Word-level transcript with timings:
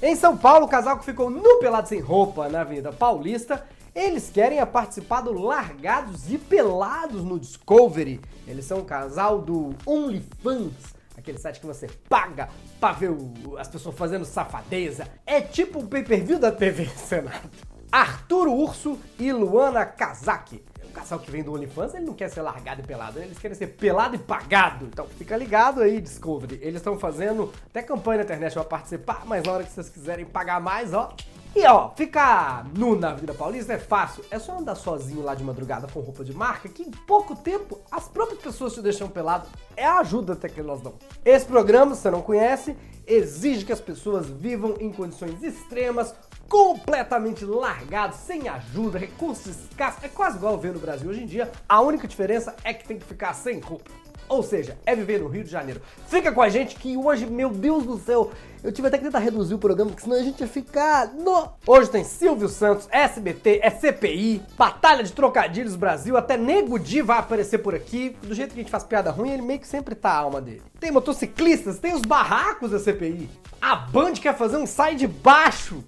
Em 0.00 0.14
São 0.14 0.36
Paulo, 0.36 0.66
o 0.66 0.68
casal 0.68 0.96
que 0.98 1.04
ficou 1.04 1.28
nu 1.28 1.58
pelado 1.58 1.88
sem 1.88 2.00
roupa 2.00 2.48
na 2.48 2.60
Avenida 2.60 2.92
Paulista, 2.92 3.64
eles 3.94 4.30
querem 4.30 4.64
participar 4.64 5.22
do 5.22 5.32
Largados 5.32 6.30
e 6.30 6.38
Pelados 6.38 7.24
no 7.24 7.38
Discovery. 7.38 8.20
Eles 8.46 8.64
são 8.64 8.78
um 8.78 8.84
casal 8.84 9.40
do 9.40 9.74
OnlyFans, 9.84 10.72
aquele 11.16 11.38
site 11.38 11.58
que 11.58 11.66
você 11.66 11.88
paga 12.08 12.48
pra 12.78 12.92
ver 12.92 13.10
o- 13.10 13.56
as 13.58 13.66
pessoas 13.66 13.96
fazendo 13.96 14.24
safadeza. 14.24 15.08
É 15.26 15.40
tipo 15.40 15.80
o 15.80 15.86
pay-per-view 15.88 16.38
da 16.38 16.52
TV 16.52 16.86
Senado. 16.96 17.50
Arthur 17.90 18.46
Urso 18.48 18.98
e 19.18 19.32
Luana 19.32 19.84
Kazaki. 19.84 20.62
Casal 20.98 21.20
que 21.20 21.30
vem 21.30 21.44
do 21.44 21.52
OnlyFans, 21.52 21.94
ele 21.94 22.06
não 22.06 22.12
quer 22.12 22.28
ser 22.28 22.42
largado 22.42 22.80
e 22.80 22.84
pelado, 22.84 23.20
eles 23.20 23.38
querem 23.38 23.56
ser 23.56 23.68
pelado 23.68 24.16
e 24.16 24.18
pagado. 24.18 24.86
Então 24.86 25.06
fica 25.06 25.36
ligado 25.36 25.80
aí, 25.80 26.00
Discovery. 26.00 26.58
Eles 26.60 26.76
estão 26.76 26.98
fazendo 26.98 27.52
até 27.66 27.82
campanha 27.82 28.18
na 28.18 28.24
internet 28.24 28.52
pra 28.52 28.64
participar, 28.64 29.22
mas 29.24 29.44
na 29.44 29.52
hora 29.52 29.62
que 29.64 29.70
vocês 29.70 29.88
quiserem 29.88 30.24
pagar 30.24 30.60
mais, 30.60 30.92
ó. 30.92 31.14
E 31.56 31.66
ó, 31.66 31.90
ficar 31.96 32.66
nu 32.76 32.94
na 32.94 33.10
Avenida 33.10 33.34
Paulista 33.34 33.72
é 33.72 33.78
fácil. 33.78 34.24
É 34.30 34.38
só 34.38 34.58
andar 34.58 34.74
sozinho 34.74 35.22
lá 35.22 35.34
de 35.34 35.42
madrugada 35.42 35.88
com 35.92 36.00
roupa 36.00 36.22
de 36.22 36.32
marca, 36.32 36.68
que 36.68 36.82
em 36.82 36.90
pouco 36.90 37.34
tempo 37.34 37.80
as 37.90 38.06
próprias 38.06 38.40
pessoas 38.40 38.74
te 38.74 38.82
deixam 38.82 39.08
pelado. 39.08 39.48
É 39.76 39.84
a 39.84 39.98
ajuda 39.98 40.34
até 40.34 40.48
que 40.48 40.60
elas 40.60 40.80
dão. 40.80 40.94
Esse 41.24 41.46
programa, 41.46 41.94
se 41.94 42.02
você 42.02 42.10
não 42.10 42.22
conhece, 42.22 42.76
exige 43.06 43.64
que 43.64 43.72
as 43.72 43.80
pessoas 43.80 44.28
vivam 44.28 44.76
em 44.78 44.92
condições 44.92 45.42
extremas, 45.42 46.14
completamente 46.48 47.44
largados, 47.44 48.18
sem 48.18 48.48
ajuda, 48.48 48.98
recursos 48.98 49.46
escassos. 49.46 50.04
É 50.04 50.08
quase 50.08 50.36
igual 50.36 50.58
ver 50.58 50.72
no 50.72 50.78
Brasil 50.78 51.10
hoje 51.10 51.22
em 51.22 51.26
dia. 51.26 51.50
A 51.68 51.80
única 51.80 52.06
diferença 52.06 52.54
é 52.62 52.72
que 52.74 52.86
tem 52.86 52.98
que 52.98 53.06
ficar 53.06 53.32
sem 53.34 53.58
roupa. 53.58 53.90
Ou 54.28 54.42
seja, 54.42 54.76
é 54.84 54.94
viver 54.94 55.20
no 55.20 55.28
Rio 55.28 55.42
de 55.42 55.50
Janeiro. 55.50 55.80
Fica 56.06 56.30
com 56.30 56.42
a 56.42 56.48
gente 56.48 56.76
que 56.76 56.96
hoje, 56.96 57.26
meu 57.26 57.50
Deus 57.50 57.84
do 57.84 57.98
céu, 57.98 58.30
eu 58.62 58.72
tive 58.72 58.88
até 58.88 58.98
que 58.98 59.04
tentar 59.04 59.20
reduzir 59.20 59.54
o 59.54 59.58
programa, 59.58 59.90
porque 59.90 60.02
senão 60.02 60.16
a 60.16 60.22
gente 60.22 60.40
ia 60.40 60.48
ficar. 60.48 61.08
No... 61.14 61.48
Hoje 61.66 61.90
tem 61.90 62.04
Silvio 62.04 62.48
Santos, 62.48 62.88
SBT, 62.90 63.60
é 63.62 63.70
CPI, 63.70 64.42
Batalha 64.56 65.02
de 65.02 65.12
Trocadilhos 65.12 65.76
Brasil, 65.76 66.16
até 66.16 66.36
Nego 66.36 66.78
Di 66.78 67.00
vai 67.00 67.18
aparecer 67.18 67.58
por 67.58 67.74
aqui. 67.74 68.16
Do 68.22 68.34
jeito 68.34 68.52
que 68.52 68.60
a 68.60 68.62
gente 68.62 68.70
faz 68.70 68.84
piada 68.84 69.10
ruim, 69.10 69.30
ele 69.30 69.42
meio 69.42 69.60
que 69.60 69.66
sempre 69.66 69.94
tá 69.94 70.10
a 70.10 70.18
alma 70.18 70.40
dele. 70.40 70.62
Tem 70.78 70.90
motociclistas, 70.90 71.78
tem 71.78 71.94
os 71.94 72.02
barracos 72.02 72.70
da 72.70 72.78
CPI. 72.78 73.30
A 73.60 73.76
Band 73.76 74.14
quer 74.14 74.36
fazer 74.36 74.56
um 74.56 74.66
sai 74.66 74.94
de 74.94 75.06
baixo. 75.06 75.84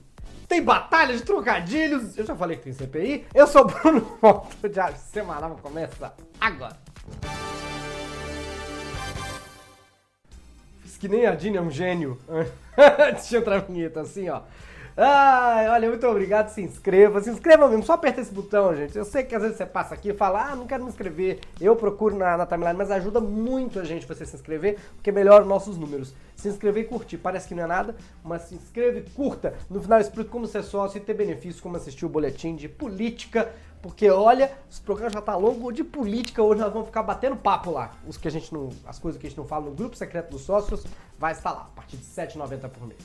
Tem 0.49 0.61
batalha 0.61 1.17
de 1.17 1.23
trocadilhos. 1.23 2.19
Eu 2.19 2.27
já 2.27 2.35
falei 2.35 2.57
que 2.57 2.65
tem 2.65 2.73
CPI. 2.73 3.27
Eu 3.33 3.47
sou 3.47 3.63
o 3.63 3.65
Bruno 3.67 4.19
Monto. 4.21 4.69
Diário 4.69 4.97
Semanal 5.13 5.57
começa 5.63 6.13
agora. 6.41 6.77
Que 11.01 11.09
nem 11.09 11.27
a 11.27 11.35
Dini 11.35 11.57
é 11.57 11.63
um 11.63 11.71
gênio. 11.71 12.19
Antes 13.09 13.29
de 13.29 13.37
entrar 13.37 13.57
a 13.57 13.61
vinheta, 13.61 14.03
assim, 14.03 14.29
ó. 14.29 14.43
Ai, 14.95 15.67
olha, 15.71 15.89
muito 15.89 16.07
obrigado. 16.07 16.51
Se 16.51 16.61
inscreva, 16.61 17.23
se 17.23 17.31
inscreva 17.31 17.67
mesmo. 17.69 17.83
Só 17.83 17.95
aperta 17.95 18.21
esse 18.21 18.35
botão, 18.35 18.77
gente. 18.77 18.99
Eu 18.99 19.05
sei 19.07 19.23
que 19.23 19.35
às 19.35 19.41
vezes 19.41 19.57
você 19.57 19.65
passa 19.65 19.95
aqui 19.95 20.11
e 20.11 20.15
fala, 20.15 20.51
ah, 20.51 20.55
não 20.55 20.67
quero 20.67 20.83
me 20.83 20.91
inscrever. 20.91 21.41
Eu 21.59 21.75
procuro 21.75 22.15
na, 22.15 22.37
na 22.37 22.45
timeline, 22.45 22.77
mas 22.77 22.91
ajuda 22.91 23.19
muito 23.19 23.81
a 23.81 23.85
gente 23.85 24.07
você 24.07 24.27
se 24.27 24.37
inscrever, 24.37 24.79
porque 24.97 25.11
melhora 25.11 25.43
os 25.43 25.49
nossos 25.49 25.79
números. 25.79 26.15
Se 26.37 26.49
inscrever 26.49 26.85
e 26.85 26.87
curtir. 26.87 27.17
Parece 27.17 27.49
que 27.49 27.55
não 27.55 27.63
é 27.63 27.67
nada, 27.67 27.97
mas 28.23 28.43
se 28.43 28.55
inscreva 28.55 28.99
e 28.99 29.03
curta. 29.03 29.55
No 29.71 29.81
final 29.81 30.01
explico 30.01 30.29
como 30.29 30.47
ser 30.47 30.63
sócio 30.63 30.99
e 30.99 31.01
ter 31.01 31.15
benefícios, 31.15 31.63
como 31.63 31.77
assistir 31.77 32.05
o 32.05 32.09
boletim 32.09 32.55
de 32.55 32.69
política. 32.69 33.51
Porque 33.83 34.11
olha, 34.11 34.53
os 34.71 34.79
programas 34.79 35.15
já 35.15 35.23
tá 35.23 35.35
longo 35.37 35.73
de 35.73 35.83
política, 35.83 36.43
hoje 36.43 36.61
nós 36.61 36.73
vamos 36.73 36.89
ficar 36.89 37.03
batendo 37.03 37.37
papo 37.37 37.71
lá. 37.71 37.93
Os 38.07 38.17
que 38.17 38.29
a 38.29 38.31
gente 38.31 38.53
não, 38.53 38.69
as 38.87 38.99
coisas 38.99 39.21
que 39.21 39.27
a 39.27 39.31
gente 39.31 39.39
não 39.39 39.47
fala 39.47 39.67
no 39.67 39.73
grupo 39.73 39.97
secreto 39.97 40.31
dos 40.31 40.43
sócios, 40.43 40.85
vai 41.19 41.33
estar 41.33 41.53
lá, 41.53 41.63
a 41.73 41.77
partir 41.77 41.97
de 41.97 42.05
R$ 42.05 42.27
7,90 42.27 42.69
por 42.69 42.87
mês. 42.87 43.01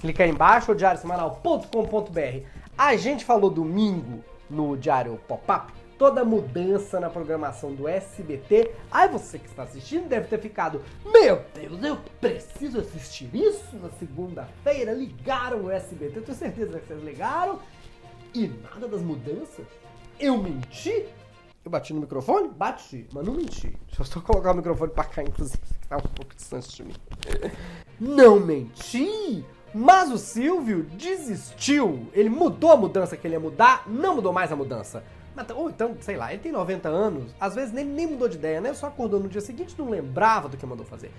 Clica 0.00 0.24
aí 0.24 0.30
embaixo, 0.30 0.74
diariosemanal.com.br. 0.74 2.46
A 2.76 2.96
gente 2.96 3.24
falou 3.24 3.50
domingo 3.50 4.22
no 4.50 4.76
Diário 4.76 5.18
Pop-Up 5.28 5.72
toda 5.98 6.24
mudança 6.24 7.00
na 7.00 7.08
programação 7.08 7.74
do 7.74 7.88
SBT. 7.88 8.70
Aí 8.90 9.08
você 9.08 9.38
que 9.38 9.46
está 9.46 9.62
assistindo 9.62 10.08
deve 10.08 10.28
ter 10.28 10.38
ficado, 10.38 10.82
meu 11.04 11.42
Deus, 11.54 11.82
eu 11.82 11.96
preciso 12.20 12.80
assistir 12.80 13.30
isso 13.34 13.76
na 13.76 13.90
segunda-feira. 13.90 14.92
Ligaram 14.92 15.64
o 15.64 15.70
SBT, 15.70 16.18
eu 16.18 16.22
tenho 16.22 16.38
certeza 16.38 16.78
que 16.78 16.86
vocês 16.86 17.02
ligaram. 17.02 17.58
E 18.34 18.48
nada 18.48 18.86
das 18.86 19.00
mudanças? 19.00 19.66
Eu 20.18 20.38
menti? 20.38 21.06
Eu 21.64 21.70
bati 21.70 21.92
no 21.92 22.00
microfone? 22.00 22.48
Bati, 22.48 23.06
mas 23.12 23.26
não 23.26 23.34
menti. 23.34 23.68
Deixa 23.86 24.02
eu 24.02 24.04
só 24.04 24.20
colocar 24.20 24.52
o 24.52 24.54
microfone 24.54 24.92
pra 24.92 25.04
cá, 25.04 25.22
inclusive, 25.22 25.58
que 25.58 25.88
tá 25.88 25.96
um 25.96 26.00
pouco 26.00 26.34
distante 26.34 26.74
de 26.74 26.84
mim. 26.84 26.94
Não 28.00 28.40
menti! 28.40 29.44
Mas 29.74 30.10
o 30.10 30.16
Silvio 30.16 30.84
desistiu. 30.84 32.06
Ele 32.14 32.30
mudou 32.30 32.72
a 32.72 32.76
mudança 32.76 33.16
que 33.16 33.26
ele 33.26 33.34
ia 33.34 33.40
mudar, 33.40 33.82
não 33.86 34.14
mudou 34.14 34.32
mais 34.32 34.50
a 34.50 34.56
mudança. 34.56 35.04
Ou 35.54 35.68
então, 35.68 35.94
sei 36.00 36.16
lá, 36.16 36.32
ele 36.32 36.40
tem 36.40 36.50
90 36.50 36.88
anos, 36.88 37.34
às 37.38 37.54
vezes 37.54 37.72
nem, 37.72 37.84
nem 37.84 38.06
mudou 38.06 38.26
de 38.26 38.36
ideia, 38.36 38.58
né? 38.58 38.72
Só 38.72 38.86
acordou 38.86 39.20
no 39.20 39.28
dia 39.28 39.42
seguinte 39.42 39.74
não 39.76 39.90
lembrava 39.90 40.48
do 40.48 40.56
que 40.56 40.64
mandou 40.64 40.86
fazer. 40.86 41.12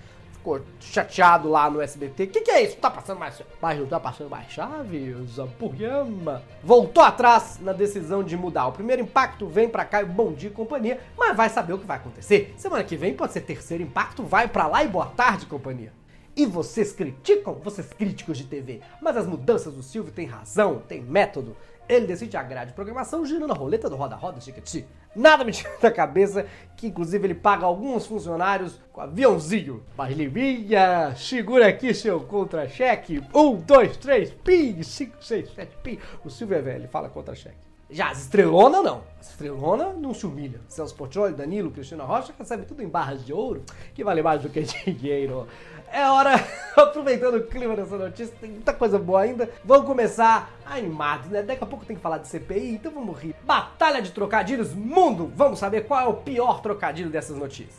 Ficou 0.48 0.62
chateado 0.80 1.48
lá 1.50 1.68
no 1.68 1.82
SBT. 1.82 2.28
Que, 2.28 2.40
que 2.40 2.50
é 2.50 2.62
isso? 2.62 2.76
Tá 2.76 2.90
passando 2.90 3.18
mais 3.18 3.42
Mas 3.60 3.78
não 3.78 3.86
tá 3.86 4.00
passando 4.00 4.30
mais 4.30 4.50
chaves? 4.50 5.14
Programa. 5.58 6.42
Voltou 6.62 7.02
atrás 7.02 7.58
na 7.60 7.74
decisão 7.74 8.24
de 8.24 8.34
mudar. 8.34 8.68
O 8.68 8.72
primeiro 8.72 9.02
impacto 9.02 9.46
vem 9.46 9.68
pra 9.68 9.84
cá 9.84 10.00
e 10.00 10.06
bom 10.06 10.32
dia 10.32 10.50
companhia, 10.50 11.00
mas 11.18 11.36
vai 11.36 11.50
saber 11.50 11.74
o 11.74 11.78
que 11.78 11.86
vai 11.86 11.98
acontecer. 11.98 12.54
Semana 12.56 12.82
que 12.82 12.96
vem 12.96 13.14
pode 13.14 13.34
ser 13.34 13.42
terceiro 13.42 13.82
impacto, 13.82 14.22
vai 14.22 14.48
pra 14.48 14.66
lá 14.66 14.82
e 14.82 14.88
boa 14.88 15.06
tarde, 15.06 15.44
companhia. 15.44 15.92
E 16.34 16.46
vocês 16.46 16.92
criticam, 16.92 17.54
vocês 17.54 17.92
críticos 17.92 18.38
de 18.38 18.44
TV, 18.44 18.80
mas 19.02 19.16
as 19.16 19.26
mudanças 19.26 19.74
do 19.74 19.82
Silvio 19.82 20.12
têm 20.12 20.26
razão, 20.26 20.78
têm 20.88 21.02
método. 21.02 21.56
Ele 21.88 22.06
decide 22.06 22.36
a 22.36 22.42
grade 22.42 22.70
de 22.70 22.74
programação 22.74 23.24
girando 23.24 23.52
a 23.52 23.56
roleta 23.56 23.88
do 23.88 23.96
roda-roda 23.96 24.40
chiquiti. 24.40 24.86
Nada 25.16 25.42
me 25.42 25.52
tira 25.52 25.70
da 25.80 25.90
cabeça 25.90 26.46
que, 26.76 26.86
inclusive, 26.86 27.26
ele 27.26 27.34
paga 27.34 27.64
alguns 27.64 28.06
funcionários 28.06 28.78
com 28.92 29.00
aviãozinho. 29.00 29.82
Mas 29.96 30.14
Livinha, 30.14 31.14
segura 31.16 31.68
aqui 31.68 31.94
seu 31.94 32.20
contra-cheque. 32.20 33.22
Um, 33.34 33.56
dois, 33.56 33.96
três, 33.96 34.30
pi, 34.30 34.84
cinco, 34.84 35.16
seis, 35.24 35.50
sete, 35.54 35.76
pi. 35.82 35.98
O 36.24 36.28
Silvio 36.28 36.58
é 36.58 36.62
velho, 36.62 36.88
fala 36.88 37.08
contra-cheque. 37.08 37.68
Já 37.90 38.10
as 38.10 38.20
estrelona 38.20 38.82
não. 38.82 39.02
As 39.18 39.30
estrelona 39.30 39.94
não 39.94 40.12
se 40.12 40.26
humilha. 40.26 40.60
Celso 40.68 40.94
Portioli, 40.94 41.34
Danilo, 41.34 41.70
Cristina 41.70 42.04
Rocha 42.04 42.34
recebe 42.38 42.66
tudo 42.66 42.82
em 42.82 42.88
barras 42.88 43.24
de 43.24 43.32
ouro, 43.32 43.62
que 43.94 44.04
vale 44.04 44.22
mais 44.22 44.42
do 44.42 44.50
que 44.50 44.60
dinheiro. 44.92 45.48
É 45.92 46.08
hora, 46.10 46.34
aproveitando 46.76 47.36
o 47.36 47.46
clima 47.46 47.74
dessa 47.74 47.96
notícia, 47.96 48.34
tem 48.40 48.50
muita 48.50 48.72
coisa 48.72 48.98
boa 48.98 49.22
ainda. 49.22 49.50
Vamos 49.64 49.86
começar 49.86 50.50
animados, 50.66 51.30
né? 51.30 51.42
Daqui 51.42 51.64
a 51.64 51.66
pouco 51.66 51.84
tem 51.84 51.96
que 51.96 52.02
falar 52.02 52.18
de 52.18 52.28
CPI, 52.28 52.74
então 52.74 52.92
vamos 52.92 53.18
rir. 53.18 53.34
Batalha 53.44 54.02
de 54.02 54.10
trocadilhos, 54.12 54.74
mundo! 54.74 55.32
Vamos 55.34 55.58
saber 55.58 55.86
qual 55.86 56.00
é 56.00 56.06
o 56.06 56.14
pior 56.14 56.60
trocadilho 56.60 57.10
dessas 57.10 57.36
notícias. 57.36 57.76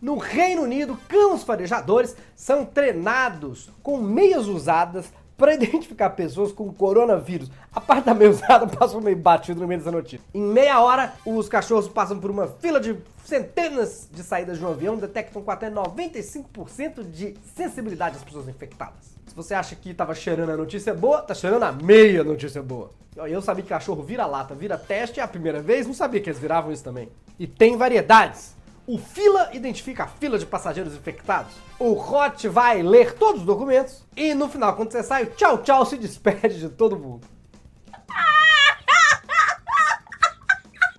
No 0.00 0.16
Reino 0.16 0.62
Unido, 0.62 0.98
cães 1.08 1.42
farejadores 1.42 2.16
são 2.34 2.64
treinados 2.64 3.70
com 3.82 3.98
meias 3.98 4.46
usadas 4.46 5.12
para 5.38 5.54
identificar 5.54 6.10
pessoas 6.10 6.52
com 6.52 6.70
coronavírus. 6.72 7.48
A 7.72 7.80
parte 7.80 8.04
da 8.04 8.28
usada 8.28 8.66
passou 8.76 9.00
meio 9.00 9.16
batido 9.16 9.60
no 9.60 9.68
meio 9.68 9.80
dessa 9.80 9.92
notícia. 9.92 10.20
Em 10.34 10.42
meia 10.42 10.80
hora, 10.80 11.14
os 11.24 11.48
cachorros 11.48 11.88
passam 11.88 12.18
por 12.18 12.30
uma 12.30 12.48
fila 12.48 12.80
de 12.80 12.96
centenas 13.24 14.08
de 14.12 14.22
saídas 14.22 14.58
de 14.58 14.64
um 14.64 14.68
avião, 14.68 14.96
detectam 14.96 15.40
com 15.40 15.50
até 15.50 15.70
95% 15.70 17.04
de 17.10 17.34
sensibilidade 17.54 18.16
às 18.16 18.24
pessoas 18.24 18.48
infectadas. 18.48 19.16
Se 19.26 19.34
você 19.34 19.54
acha 19.54 19.76
que 19.76 19.94
tava 19.94 20.14
cheirando 20.14 20.50
a 20.50 20.56
notícia 20.56 20.92
boa, 20.92 21.22
tá 21.22 21.34
cheirando 21.34 21.62
a 21.62 21.72
meia 21.72 22.24
notícia 22.24 22.62
boa. 22.62 22.90
Eu 23.16 23.42
sabia 23.42 23.62
que 23.62 23.68
cachorro 23.68 24.02
vira 24.02 24.26
lata, 24.26 24.54
vira 24.54 24.78
teste, 24.78 25.20
é 25.20 25.22
a 25.22 25.28
primeira 25.28 25.60
vez, 25.60 25.86
não 25.86 25.94
sabia 25.94 26.20
que 26.20 26.30
eles 26.30 26.40
viravam 26.40 26.72
isso 26.72 26.84
também. 26.84 27.08
E 27.38 27.46
tem 27.46 27.76
variedades. 27.76 28.54
O 28.88 28.96
fila 28.96 29.50
identifica 29.52 30.04
a 30.04 30.06
fila 30.06 30.38
de 30.38 30.46
passageiros 30.46 30.94
infectados. 30.94 31.52
O 31.78 31.92
Hot 31.92 32.48
vai 32.48 32.82
ler 32.82 33.12
todos 33.12 33.42
os 33.42 33.46
documentos 33.46 34.02
e 34.16 34.32
no 34.32 34.48
final, 34.48 34.74
quando 34.76 34.92
você 34.92 35.02
sai, 35.02 35.26
tchau 35.26 35.58
tchau 35.58 35.84
se 35.84 35.98
despede 35.98 36.58
de 36.58 36.70
todo 36.70 36.98
mundo. 36.98 37.28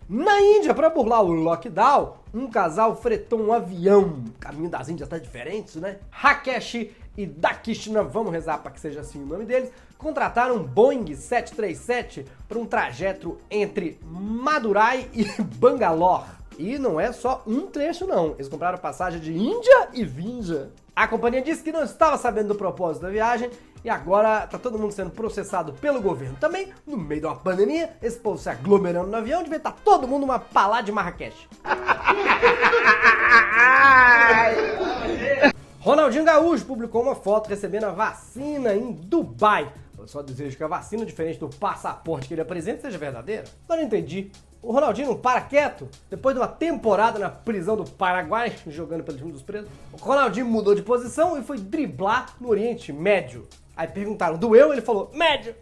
Na 0.08 0.40
Índia, 0.40 0.72
para 0.76 0.92
burlar 0.92 1.24
o 1.24 1.32
lockdown, 1.32 2.18
um 2.32 2.48
casal 2.48 2.96
fretou 2.96 3.42
um 3.42 3.52
avião. 3.52 4.24
O 4.28 4.40
caminho 4.40 4.70
das 4.70 4.88
Índias 4.88 5.10
tá 5.10 5.18
diferente, 5.18 5.80
né? 5.80 5.98
Rakesh 6.12 6.92
e 7.18 7.26
Dakishna, 7.26 8.04
vamos 8.04 8.32
rezar 8.32 8.60
para 8.60 8.72
que 8.72 8.80
seja 8.80 9.00
assim 9.00 9.24
o 9.24 9.26
nome 9.26 9.46
deles, 9.46 9.72
contrataram 9.98 10.58
um 10.58 10.64
Boeing 10.64 11.16
737 11.16 12.24
para 12.48 12.60
um 12.60 12.68
trajeto 12.68 13.40
entre 13.50 14.00
Madurai 14.04 15.10
e 15.12 15.26
Bangalore. 15.58 16.39
E 16.60 16.78
não 16.78 17.00
é 17.00 17.14
só 17.14 17.42
um 17.48 17.68
trecho, 17.68 18.06
não. 18.06 18.34
Eles 18.34 18.50
compraram 18.50 18.78
passagem 18.78 19.22
de 19.22 19.34
Índia 19.34 19.88
e 19.94 20.04
Vinja. 20.04 20.72
A 20.94 21.08
companhia 21.08 21.42
disse 21.42 21.64
que 21.64 21.72
não 21.72 21.84
estava 21.84 22.18
sabendo 22.18 22.50
do 22.50 22.56
propósito 22.56 23.04
da 23.04 23.10
viagem 23.10 23.50
e 23.82 23.90
agora 23.90 24.46
tá 24.46 24.60
todo 24.60 24.78
mundo 24.78 24.92
sendo 24.92 25.10
processado 25.10 25.72
pelo 25.72 26.02
governo 26.02 26.36
também. 26.38 26.74
No 26.86 26.98
meio 26.98 27.22
de 27.22 27.28
uma 27.28 27.38
pandemia, 27.38 27.96
esse 28.04 28.20
povo 28.20 28.38
se 28.38 28.50
aglomerando 28.50 29.08
no 29.08 29.16
avião, 29.16 29.42
devia 29.42 29.56
estar 29.56 29.72
todo 29.72 30.06
mundo 30.06 30.24
uma 30.24 30.38
palá 30.38 30.82
de 30.82 30.92
Marrakech. 30.92 31.48
Ronaldinho 35.80 36.26
Gaúcho 36.26 36.66
publicou 36.66 37.04
uma 37.04 37.16
foto 37.16 37.48
recebendo 37.48 37.86
a 37.86 37.92
vacina 37.92 38.76
em 38.76 38.92
Dubai. 38.92 39.72
Eu 39.98 40.10
só 40.10 40.22
desejo 40.22 40.58
que 40.58 40.64
a 40.64 40.68
vacina, 40.68 41.06
diferente 41.06 41.40
do 41.40 41.48
passaporte 41.48 42.28
que 42.28 42.34
ele 42.34 42.42
apresenta, 42.42 42.82
seja 42.82 42.98
verdadeira. 42.98 43.46
Mas 43.66 43.78
não 43.78 43.86
entendi. 43.86 44.30
O 44.62 44.74
Ronaldinho 44.74 45.08
não 45.08 45.18
para 45.18 45.40
quieto? 45.40 45.88
Depois 46.10 46.36
de 46.36 46.42
uma 46.42 46.48
temporada 46.48 47.18
na 47.18 47.30
prisão 47.30 47.78
do 47.78 47.86
Paraguai, 47.86 48.54
jogando 48.68 49.06
pelo 49.06 49.18
time 49.18 49.32
dos 49.32 49.42
presos, 49.42 49.70
o 49.94 49.96
Ronaldinho 49.96 50.46
mudou 50.46 50.76
de 50.76 50.82
posição 50.82 51.40
e 51.40 51.44
foi 51.44 51.58
driblar 51.58 52.36
no 52.42 52.50
Oriente 52.50 52.92
Médio. 52.92 53.48
Aí 53.76 53.88
perguntaram, 53.88 54.38
doeu? 54.38 54.74
Ele 54.74 54.82
falou, 54.82 55.10
médio. 55.14 55.56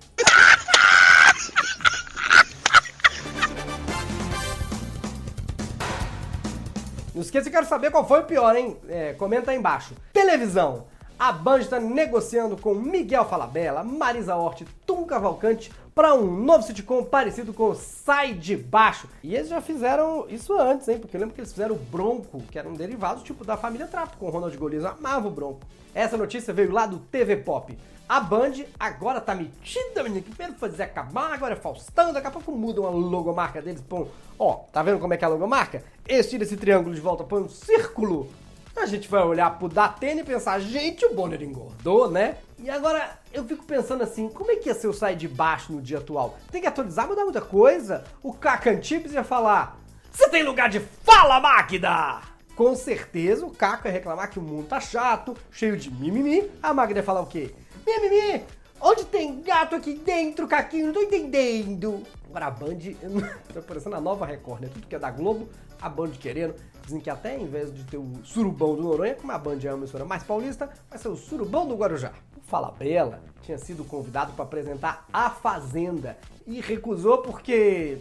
Não 7.13 7.21
esqueça, 7.21 7.49
eu 7.49 7.51
quero 7.51 7.67
saber 7.67 7.91
qual 7.91 8.07
foi 8.07 8.21
o 8.21 8.25
pior, 8.25 8.55
hein? 8.55 8.77
É, 8.89 9.13
comenta 9.13 9.51
aí 9.51 9.57
embaixo. 9.57 9.93
Televisão. 10.11 10.85
A 11.19 11.31
Band 11.31 11.59
está 11.59 11.79
negociando 11.79 12.57
com 12.57 12.73
Miguel 12.73 13.25
Falabella, 13.25 13.83
Marisa 13.83 14.35
Hort, 14.35 14.63
Tum 14.85 15.03
Cavalcante 15.05 15.71
para 15.97 16.13
um 16.13 16.31
novo 16.31 16.61
sitcom 16.61 17.03
parecido 17.03 17.51
com 17.51 17.73
Sai 17.73 18.35
de 18.35 18.55
Baixo. 18.55 19.09
E 19.23 19.33
eles 19.33 19.49
já 19.49 19.59
fizeram 19.59 20.27
isso 20.29 20.53
antes, 20.53 20.87
hein? 20.87 20.99
Porque 20.99 21.17
eu 21.17 21.19
lembro 21.19 21.33
que 21.33 21.41
eles 21.41 21.51
fizeram 21.51 21.73
o 21.73 21.79
Bronco, 21.79 22.43
que 22.51 22.59
era 22.59 22.69
um 22.69 22.75
derivado 22.75 23.23
tipo 23.23 23.43
da 23.43 23.57
família 23.57 23.87
Trapo, 23.87 24.15
com 24.15 24.27
o 24.27 24.29
Ronald 24.29 24.55
Golias. 24.55 24.83
Eu 24.83 24.91
amava 24.91 25.27
o 25.27 25.31
Bronco. 25.31 25.61
Essa 25.95 26.15
notícia 26.15 26.53
veio 26.53 26.71
lá 26.71 26.85
do 26.85 26.99
TV 26.99 27.37
Pop. 27.37 27.75
A 28.07 28.19
Band 28.19 28.63
agora 28.79 29.19
tá 29.19 29.33
metida, 29.33 30.03
menino, 30.03 30.21
que 30.21 30.29
primeiro 30.29 30.59
foi 30.59 30.69
Zé 30.69 30.85
Camargo, 30.85 31.33
agora 31.33 31.55
é 31.55 31.57
Faustão, 31.57 32.13
daqui 32.13 32.27
a 32.27 32.31
pouco 32.31 32.51
muda 32.51 32.79
uma 32.79 32.91
logomarca 32.91 33.59
deles, 33.59 33.81
põe, 33.81 34.07
ó, 34.37 34.53
tá 34.71 34.83
vendo 34.83 34.99
como 34.99 35.15
é 35.15 35.17
que 35.17 35.25
é 35.25 35.27
a 35.27 35.31
logomarca? 35.31 35.83
Esse 36.07 36.29
tira 36.29 36.43
esse 36.43 36.55
triângulo 36.55 36.93
de 36.93 37.01
volta, 37.01 37.23
põe 37.23 37.41
um 37.41 37.49
círculo. 37.49 38.29
A 38.75 38.85
gente 38.85 39.09
vai 39.09 39.23
olhar 39.23 39.57
pro 39.57 39.67
Datena 39.67 40.21
e 40.21 40.23
pensar, 40.23 40.59
gente, 40.59 41.03
o 41.07 41.15
Bonner 41.15 41.41
engordou, 41.41 42.07
né? 42.09 42.37
E 42.59 42.69
agora 42.69 43.19
eu 43.31 43.43
fico 43.43 43.63
pensando 43.65 44.03
assim, 44.03 44.29
como 44.29 44.51
é 44.51 44.55
que 44.55 44.67
ia 44.67 44.73
ser 44.73 44.87
o 44.87 44.93
sair 44.93 45.15
de 45.15 45.27
baixo 45.27 45.71
no 45.71 45.81
dia 45.81 45.99
atual? 45.99 46.37
Tem 46.51 46.59
que 46.59 46.67
atualizar, 46.67 47.07
mudar 47.07 47.23
muita 47.23 47.41
coisa? 47.41 48.03
O 48.23 48.33
Caca 48.33 48.71
Antibes 48.71 49.13
ia 49.13 49.23
falar, 49.23 49.79
você 50.11 50.27
tem 50.29 50.43
lugar 50.43 50.67
de 50.67 50.79
fala, 50.79 51.39
Magda! 51.39 52.21
Com 52.55 52.75
certeza 52.75 53.45
o 53.45 53.51
Caco 53.51 53.87
ia 53.87 53.91
reclamar 53.91 54.31
que 54.31 54.39
o 54.39 54.41
mundo 54.41 54.67
tá 54.67 54.79
chato, 54.79 55.37
cheio 55.51 55.77
de 55.77 55.91
mimimi. 55.91 56.49
A 56.61 56.73
Magda 56.73 56.99
ia 56.99 57.03
falar 57.03 57.21
o 57.21 57.27
quê? 57.27 57.53
Mimimi! 57.85 58.43
Onde 58.81 59.05
tem 59.05 59.41
gato 59.41 59.75
aqui 59.75 59.93
dentro, 59.93 60.47
Caquinho? 60.47 60.87
Não 60.87 60.93
tô 60.93 61.01
entendendo. 61.01 62.01
Agora 62.27 62.47
a 62.47 62.51
Band, 62.51 62.79
tá 63.53 63.61
parecendo 63.61 63.95
a 63.95 64.01
nova 64.01 64.25
Record, 64.25 64.61
né? 64.61 64.69
Tudo 64.73 64.87
que 64.87 64.95
é 64.95 64.99
da 64.99 65.11
Globo, 65.11 65.47
a 65.79 65.87
Band 65.87 66.09
querendo. 66.11 66.55
Dizem 66.83 66.99
que 66.99 67.09
até 67.09 67.37
em 67.37 67.45
vez 67.45 67.71
de 67.71 67.83
ter 67.83 67.97
o 67.97 68.11
surubão 68.23 68.75
do 68.75 68.81
Noronha, 68.81 69.13
como 69.13 69.31
a 69.31 69.37
Band 69.37 69.59
é 69.63 69.69
uma 69.69 69.77
emissora 69.77 70.05
mais 70.05 70.23
paulista, 70.23 70.69
vai 70.89 70.97
ser 70.97 71.09
o 71.09 71.15
surubão 71.15 71.67
do 71.67 71.75
Guarujá. 71.75 72.13
Fala 72.47 72.71
Bela 72.71 73.21
tinha 73.41 73.57
sido 73.57 73.83
convidado 73.85 74.33
para 74.33 74.43
apresentar 74.43 75.05
A 75.13 75.29
Fazenda 75.29 76.17
e 76.45 76.59
recusou 76.59 77.19
porque... 77.19 77.99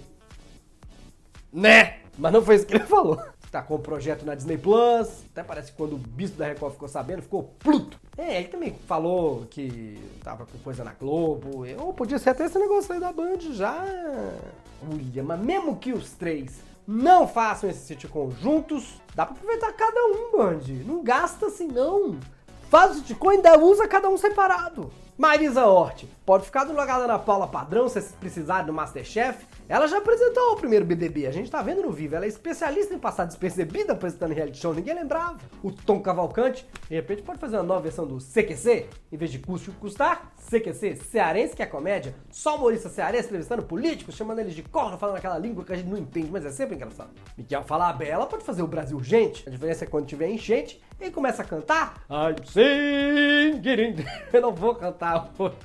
Né? 1.52 2.00
Mas 2.18 2.32
não 2.32 2.42
foi 2.42 2.56
isso 2.56 2.66
que 2.66 2.74
ele 2.74 2.84
falou 2.84 3.22
tá 3.56 3.62
com 3.62 3.76
o 3.76 3.78
projeto 3.78 4.26
na 4.26 4.34
Disney 4.34 4.58
Plus. 4.58 5.24
Até 5.32 5.42
parece 5.42 5.70
que 5.70 5.78
quando 5.78 5.94
o 5.94 5.98
bispo 5.98 6.36
da 6.36 6.46
Record 6.46 6.74
ficou 6.74 6.88
sabendo, 6.88 7.22
ficou 7.22 7.54
pluto. 7.58 7.98
É, 8.18 8.38
ele 8.38 8.48
também 8.48 8.74
falou 8.86 9.46
que 9.50 9.98
tava 10.22 10.44
com 10.44 10.58
coisa 10.58 10.84
na 10.84 10.92
Globo. 10.92 11.64
Ou 11.78 11.94
podia 11.94 12.18
ser 12.18 12.30
até 12.30 12.44
esse 12.44 12.58
negócio 12.58 12.92
aí 12.92 13.00
da 13.00 13.12
Band 13.12 13.40
já. 13.52 13.82
Uia, 14.92 15.22
mas 15.22 15.40
mesmo 15.40 15.76
que 15.76 15.92
os 15.92 16.12
três 16.12 16.60
não 16.86 17.26
façam 17.26 17.70
esse 17.70 17.80
sitcom 17.80 18.30
juntos, 18.30 19.00
dá 19.14 19.24
pra 19.24 19.34
aproveitar 19.34 19.72
cada 19.72 20.00
um, 20.04 20.36
Band. 20.36 20.62
Não 20.84 21.02
gasta 21.02 21.46
assim, 21.46 21.68
não. 21.68 22.18
Faz 22.68 22.92
o 22.92 22.94
sitcom 22.94 23.32
e 23.32 23.36
ainda 23.36 23.58
usa 23.58 23.86
cada 23.86 24.08
um 24.08 24.16
separado. 24.16 24.90
Marisa 25.16 25.64
Hort, 25.64 26.04
pode 26.26 26.44
ficar 26.44 26.64
do 26.64 26.72
lugar 26.72 26.98
da 26.98 27.04
Ana 27.04 27.18
Paula 27.18 27.46
padrão 27.46 27.88
se 27.88 27.94
vocês 27.94 28.12
precisarem 28.18 28.66
do 28.66 28.72
Masterchef. 28.72 29.46
Ela 29.68 29.88
já 29.88 29.98
apresentou 29.98 30.52
o 30.52 30.56
primeiro 30.56 30.84
BDB, 30.84 31.26
a 31.26 31.32
gente 31.32 31.50
tá 31.50 31.60
vendo 31.60 31.82
no 31.82 31.90
vivo. 31.90 32.14
Ela 32.14 32.24
é 32.24 32.28
especialista 32.28 32.94
em 32.94 32.98
passar 32.98 33.24
despercebida 33.24 33.94
apresentando 33.94 34.32
reality 34.32 34.58
show, 34.58 34.72
ninguém 34.72 34.94
lembrava. 34.94 35.38
O 35.60 35.72
Tom 35.72 36.00
Cavalcante, 36.00 36.64
de 36.88 36.94
repente, 36.94 37.22
pode 37.22 37.40
fazer 37.40 37.56
uma 37.56 37.64
nova 37.64 37.80
versão 37.80 38.06
do 38.06 38.18
CQC, 38.18 38.86
em 39.10 39.16
vez 39.16 39.32
de 39.32 39.40
custo 39.40 39.72
custar, 39.72 40.32
CQC, 40.48 40.96
cearense 40.96 41.56
que 41.56 41.62
é 41.62 41.66
comédia, 41.66 42.14
só 42.30 42.54
humorista 42.54 42.88
cearense 42.88 43.26
entrevistando 43.26 43.64
políticos, 43.64 44.14
chamando 44.14 44.38
eles 44.38 44.54
de 44.54 44.62
corno, 44.62 44.96
falando 44.96 45.16
aquela 45.16 45.36
língua 45.36 45.64
que 45.64 45.72
a 45.72 45.76
gente 45.76 45.88
não 45.88 45.98
entende, 45.98 46.30
mas 46.30 46.46
é 46.46 46.50
sempre 46.50 46.76
engraçado. 46.76 47.10
Miguel 47.36 47.64
falar 47.64 47.92
bela 47.94 48.24
pode 48.26 48.44
fazer 48.44 48.62
o 48.62 48.68
Brasil 48.68 49.02
gente, 49.02 49.48
a 49.48 49.50
diferença 49.50 49.82
é 49.82 49.88
quando 49.88 50.06
tiver 50.06 50.28
enchente, 50.28 50.80
ele 51.00 51.10
começa 51.10 51.42
a 51.42 51.44
cantar. 51.44 52.04
I'm 52.08 52.36
singing. 52.46 54.04
Eu 54.32 54.40
não 54.40 54.54
vou 54.54 54.76
cantar 54.76 55.32
hoje. 55.36 55.56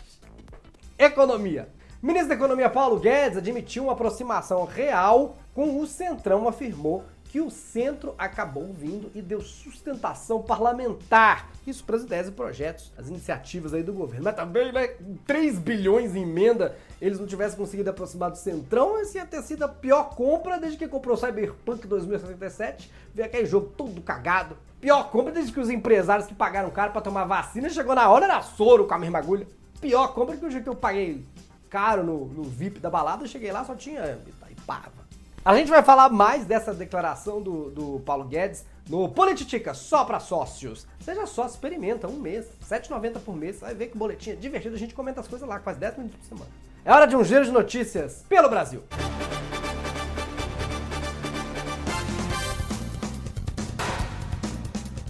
Economia. 0.98 1.70
Ministro 2.04 2.30
da 2.30 2.34
Economia 2.34 2.68
Paulo 2.68 3.00
Guedes 3.00 3.38
admitiu 3.38 3.84
uma 3.84 3.92
aproximação 3.94 4.66
real 4.66 5.38
com 5.54 5.80
o 5.80 5.86
Centrão, 5.86 6.48
afirmou 6.48 7.04
que 7.26 7.40
o 7.40 7.52
centro 7.52 8.16
acabou 8.18 8.74
vindo 8.74 9.12
e 9.14 9.22
deu 9.22 9.40
sustentação 9.40 10.42
parlamentar. 10.42 11.52
Isso 11.66 11.84
para 11.84 11.98
as 11.98 12.02
ideias 12.02 12.28
e 12.28 12.32
projetos, 12.32 12.92
as 12.98 13.08
iniciativas 13.08 13.72
aí 13.74 13.84
do 13.84 13.94
governo. 13.94 14.26
Mas 14.26 14.36
também, 14.36 14.72
né, 14.74 14.96
3 15.28 15.60
bilhões 15.60 16.16
em 16.16 16.24
emenda, 16.24 16.76
eles 17.00 17.20
não 17.20 17.28
tivessem 17.28 17.56
conseguido 17.56 17.92
aproximar 17.92 18.32
do 18.32 18.38
centrão, 18.38 19.00
esse 19.00 19.20
ia 19.20 19.26
ter 19.26 19.42
sido 19.44 19.64
a 19.64 19.70
pior 19.70 20.10
compra 20.16 20.60
desde 20.60 20.80
que 20.80 20.88
comprou 20.88 21.16
Cyberpunk 21.16 21.86
2077. 21.88 22.92
Veio 23.14 23.28
aquele 23.28 23.46
jogo 23.46 23.72
todo 23.78 24.02
cagado. 24.02 24.58
Pior 24.82 25.10
compra 25.12 25.32
desde 25.32 25.54
que 25.54 25.60
os 25.60 25.70
empresários 25.70 26.28
que 26.28 26.34
pagaram 26.34 26.72
caro 26.72 26.92
para 26.92 27.02
tomar 27.02 27.26
vacina 27.26 27.70
chegou 27.70 27.94
na 27.94 28.10
hora 28.10 28.26
era 28.26 28.42
soro 28.42 28.88
com 28.88 28.94
a 28.96 29.00
mesma 29.00 29.20
agulha. 29.20 29.48
Pior 29.80 30.08
compra 30.16 30.36
que 30.36 30.46
o 30.46 30.50
jeito 30.50 30.64
que 30.64 30.70
eu 30.70 30.76
paguei 30.76 31.24
caro 31.72 32.04
no, 32.04 32.26
no 32.26 32.44
VIP 32.44 32.80
da 32.82 32.90
balada, 32.90 33.24
eu 33.24 33.28
cheguei 33.28 33.50
lá, 33.52 33.64
só 33.64 33.74
tinha 33.74 34.20
Itaipava. 34.28 35.10
A 35.44 35.56
gente 35.56 35.70
vai 35.70 35.82
falar 35.82 36.10
mais 36.10 36.46
dessa 36.46 36.74
declaração 36.74 37.42
do, 37.42 37.72
do 37.72 38.00
Paulo 38.02 38.26
Guedes 38.26 38.64
no 38.88 39.10
Polititica, 39.10 39.74
só 39.74 40.04
para 40.04 40.20
sócios. 40.20 40.86
Seja 41.00 41.26
sócio, 41.26 41.56
experimenta, 41.56 42.08
um 42.08 42.20
mês, 42.20 42.46
R$ 42.70 42.78
7,90 42.78 43.20
por 43.22 43.36
mês, 43.36 43.62
vai 43.62 43.74
ver 43.74 43.88
que 43.88 43.98
boletim 43.98 44.32
é 44.32 44.36
divertido, 44.36 44.76
a 44.76 44.78
gente 44.78 44.94
comenta 44.94 45.22
as 45.22 45.28
coisas 45.28 45.48
lá, 45.48 45.60
quase 45.60 45.80
10 45.80 45.98
minutos 45.98 46.20
por 46.20 46.26
semana. 46.26 46.52
É 46.84 46.92
hora 46.92 47.08
de 47.08 47.16
um 47.16 47.24
giro 47.24 47.46
de 47.46 47.52
notícias 47.52 48.26
pelo 48.28 48.50
Brasil. 48.50 48.84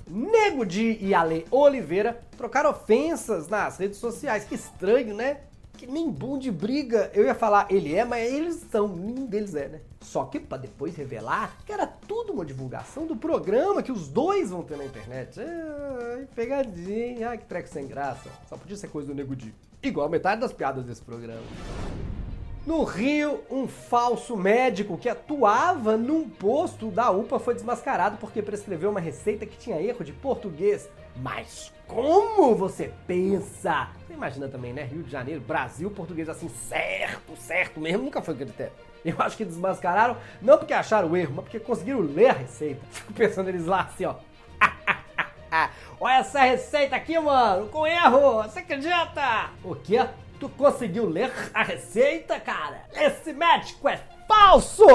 Nego 0.07 0.65
Di 0.65 0.97
e 1.01 1.13
Ale 1.13 1.47
Oliveira 1.49 2.21
trocaram 2.37 2.69
ofensas 2.69 3.47
nas 3.47 3.77
redes 3.77 3.97
sociais. 3.97 4.43
Que 4.43 4.55
estranho, 4.55 5.15
né? 5.15 5.37
Que 5.81 5.87
nem 5.87 6.11
bom 6.11 6.37
de 6.37 6.51
briga. 6.51 7.09
Eu 7.11 7.25
ia 7.25 7.33
falar, 7.33 7.65
ele 7.71 7.95
é, 7.95 8.05
mas 8.05 8.31
eles 8.31 8.63
são, 8.69 8.87
nenhum 8.87 9.25
deles 9.25 9.55
é, 9.55 9.67
né? 9.67 9.81
Só 9.99 10.25
que 10.25 10.39
para 10.39 10.59
depois 10.59 10.95
revelar 10.95 11.57
que 11.65 11.73
era 11.73 11.87
tudo 11.87 12.33
uma 12.33 12.45
divulgação 12.45 13.07
do 13.07 13.15
programa 13.15 13.81
que 13.81 13.91
os 13.91 14.07
dois 14.07 14.51
vão 14.51 14.61
ter 14.61 14.77
na 14.77 14.85
internet. 14.85 15.39
Ai, 15.39 16.27
pegadinha, 16.35 17.29
ai 17.29 17.37
que 17.39 17.45
treco 17.45 17.67
sem 17.67 17.87
graça. 17.87 18.29
Só 18.47 18.57
podia 18.57 18.77
ser 18.77 18.89
coisa 18.89 19.07
do 19.07 19.15
Nego 19.15 19.35
Di. 19.35 19.55
Igual 19.81 20.07
metade 20.07 20.41
das 20.41 20.53
piadas 20.53 20.85
desse 20.85 21.01
programa. 21.01 21.41
No 22.63 22.83
Rio, 22.83 23.43
um 23.49 23.67
falso 23.67 24.37
médico 24.37 24.95
que 24.95 25.09
atuava 25.09 25.97
num 25.97 26.29
posto 26.29 26.91
da 26.91 27.09
UPA 27.09 27.39
foi 27.39 27.55
desmascarado 27.55 28.17
porque 28.17 28.39
prescreveu 28.39 28.91
uma 28.91 28.99
receita 28.99 29.47
que 29.47 29.57
tinha 29.57 29.81
erro 29.81 30.05
de 30.05 30.13
português. 30.13 30.87
Mas 31.15 31.73
como 31.87 32.53
você 32.53 32.93
pensa? 33.07 33.89
Você 34.05 34.13
imagina 34.13 34.47
também, 34.47 34.73
né? 34.73 34.83
Rio 34.83 35.01
de 35.01 35.11
Janeiro, 35.11 35.41
Brasil, 35.41 35.89
português 35.89 36.29
assim, 36.29 36.49
certo, 36.49 37.35
certo 37.35 37.79
mesmo, 37.79 38.03
nunca 38.03 38.21
foi 38.21 38.35
critério. 38.35 38.73
Eu 39.03 39.15
acho 39.17 39.35
que 39.35 39.43
desmascararam, 39.43 40.15
não 40.39 40.59
porque 40.59 40.73
acharam 40.73 41.09
o 41.09 41.17
erro, 41.17 41.33
mas 41.37 41.45
porque 41.45 41.59
conseguiram 41.59 42.01
ler 42.01 42.29
a 42.29 42.33
receita. 42.33 42.81
Fico 42.91 43.13
pensando 43.13 43.49
eles 43.49 43.65
lá 43.65 43.81
assim, 43.81 44.05
ó. 44.05 44.17
Olha 45.99 46.19
essa 46.19 46.41
receita 46.41 46.95
aqui, 46.95 47.17
mano, 47.19 47.69
com 47.69 47.87
erro, 47.87 48.43
você 48.43 48.59
acredita? 48.59 49.49
O 49.63 49.73
quê? 49.73 50.07
Tu 50.41 50.49
conseguiu 50.49 51.07
ler 51.07 51.31
a 51.53 51.61
receita, 51.61 52.39
cara? 52.39 52.81
Esse 52.95 53.31
médico 53.31 53.87
é 53.87 54.01
falso! 54.27 54.87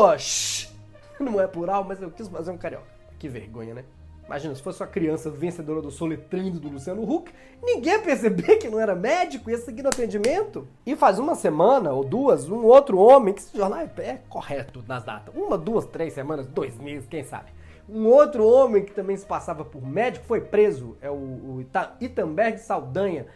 Não 1.21 1.41
é 1.41 1.47
plural, 1.47 1.85
mas 1.85 2.03
eu 2.03 2.11
quis 2.11 2.27
fazer 2.27 2.51
um 2.51 2.59
carioca. 2.59 2.89
Que 3.17 3.29
vergonha, 3.29 3.73
né? 3.73 3.85
Imagina, 4.27 4.57
se 4.57 4.61
fosse 4.61 4.83
uma 4.83 4.89
criança 4.89 5.31
vencedora 5.31 5.81
do 5.81 5.89
soletrando 5.89 6.59
do 6.59 6.69
Luciano 6.69 7.09
Huck, 7.09 7.33
ninguém 7.63 7.93
ia 7.93 8.01
perceber 8.01 8.57
que 8.57 8.69
não 8.69 8.81
era 8.81 8.97
médico, 8.97 9.49
ia 9.49 9.57
seguir 9.57 9.85
no 9.85 9.89
atendimento. 9.89 10.67
E 10.85 10.97
faz 10.97 11.17
uma 11.21 11.37
semana 11.37 11.93
ou 11.93 12.03
duas, 12.03 12.49
um 12.49 12.65
outro 12.65 12.99
homem, 12.99 13.33
que 13.33 13.39
esse 13.39 13.57
jornal 13.57 13.79
é, 13.79 14.03
é 14.03 14.21
correto 14.29 14.83
nas 14.89 15.05
datas, 15.05 15.33
uma, 15.33 15.57
duas, 15.57 15.87
três 15.87 16.13
semanas, 16.13 16.49
dois 16.49 16.77
meses, 16.77 17.07
quem 17.09 17.23
sabe. 17.23 17.53
Um 17.89 18.09
outro 18.09 18.45
homem 18.45 18.85
que 18.85 18.91
também 18.91 19.17
se 19.17 19.25
passava 19.25 19.65
por 19.65 19.81
médico 19.81 20.27
foi 20.27 20.41
preso, 20.41 20.97
é 21.01 21.09
o, 21.09 21.15
o 21.15 21.67
Itamberg 22.01 22.59
Saldanha. 22.59 23.27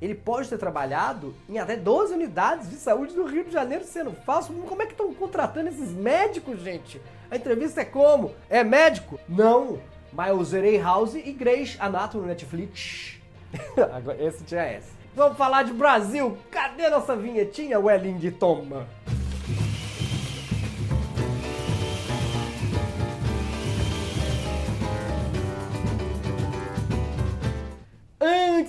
Ele 0.00 0.14
pode 0.14 0.48
ter 0.48 0.58
trabalhado 0.58 1.34
em 1.48 1.58
até 1.58 1.76
12 1.76 2.14
unidades 2.14 2.70
de 2.70 2.76
saúde 2.76 3.14
do 3.14 3.24
Rio 3.24 3.44
de 3.44 3.50
Janeiro 3.50 3.84
sendo 3.84 4.12
falso. 4.12 4.52
Como 4.52 4.82
é 4.82 4.86
que 4.86 4.92
estão 4.92 5.12
contratando 5.12 5.68
esses 5.68 5.90
médicos, 5.92 6.60
gente? 6.60 7.00
A 7.30 7.36
entrevista 7.36 7.80
é 7.80 7.84
como? 7.84 8.32
É 8.48 8.62
médico? 8.62 9.18
Não. 9.28 9.80
Mas 10.12 10.30
eu 10.30 10.44
zerei 10.44 10.80
House 10.80 11.14
e 11.14 11.32
Grey's 11.32 11.76
Anatomy 11.80 12.22
no 12.22 12.28
Netflix. 12.28 13.18
Esse 14.18 14.44
tinha 14.44 14.62
essa. 14.62 14.98
Vamos 15.14 15.36
falar 15.36 15.64
de 15.64 15.72
Brasil. 15.72 16.38
Cadê 16.50 16.88
nossa 16.88 17.16
vinhetinha, 17.16 17.78
Wellington? 17.80 18.66
Antes 18.72 19.17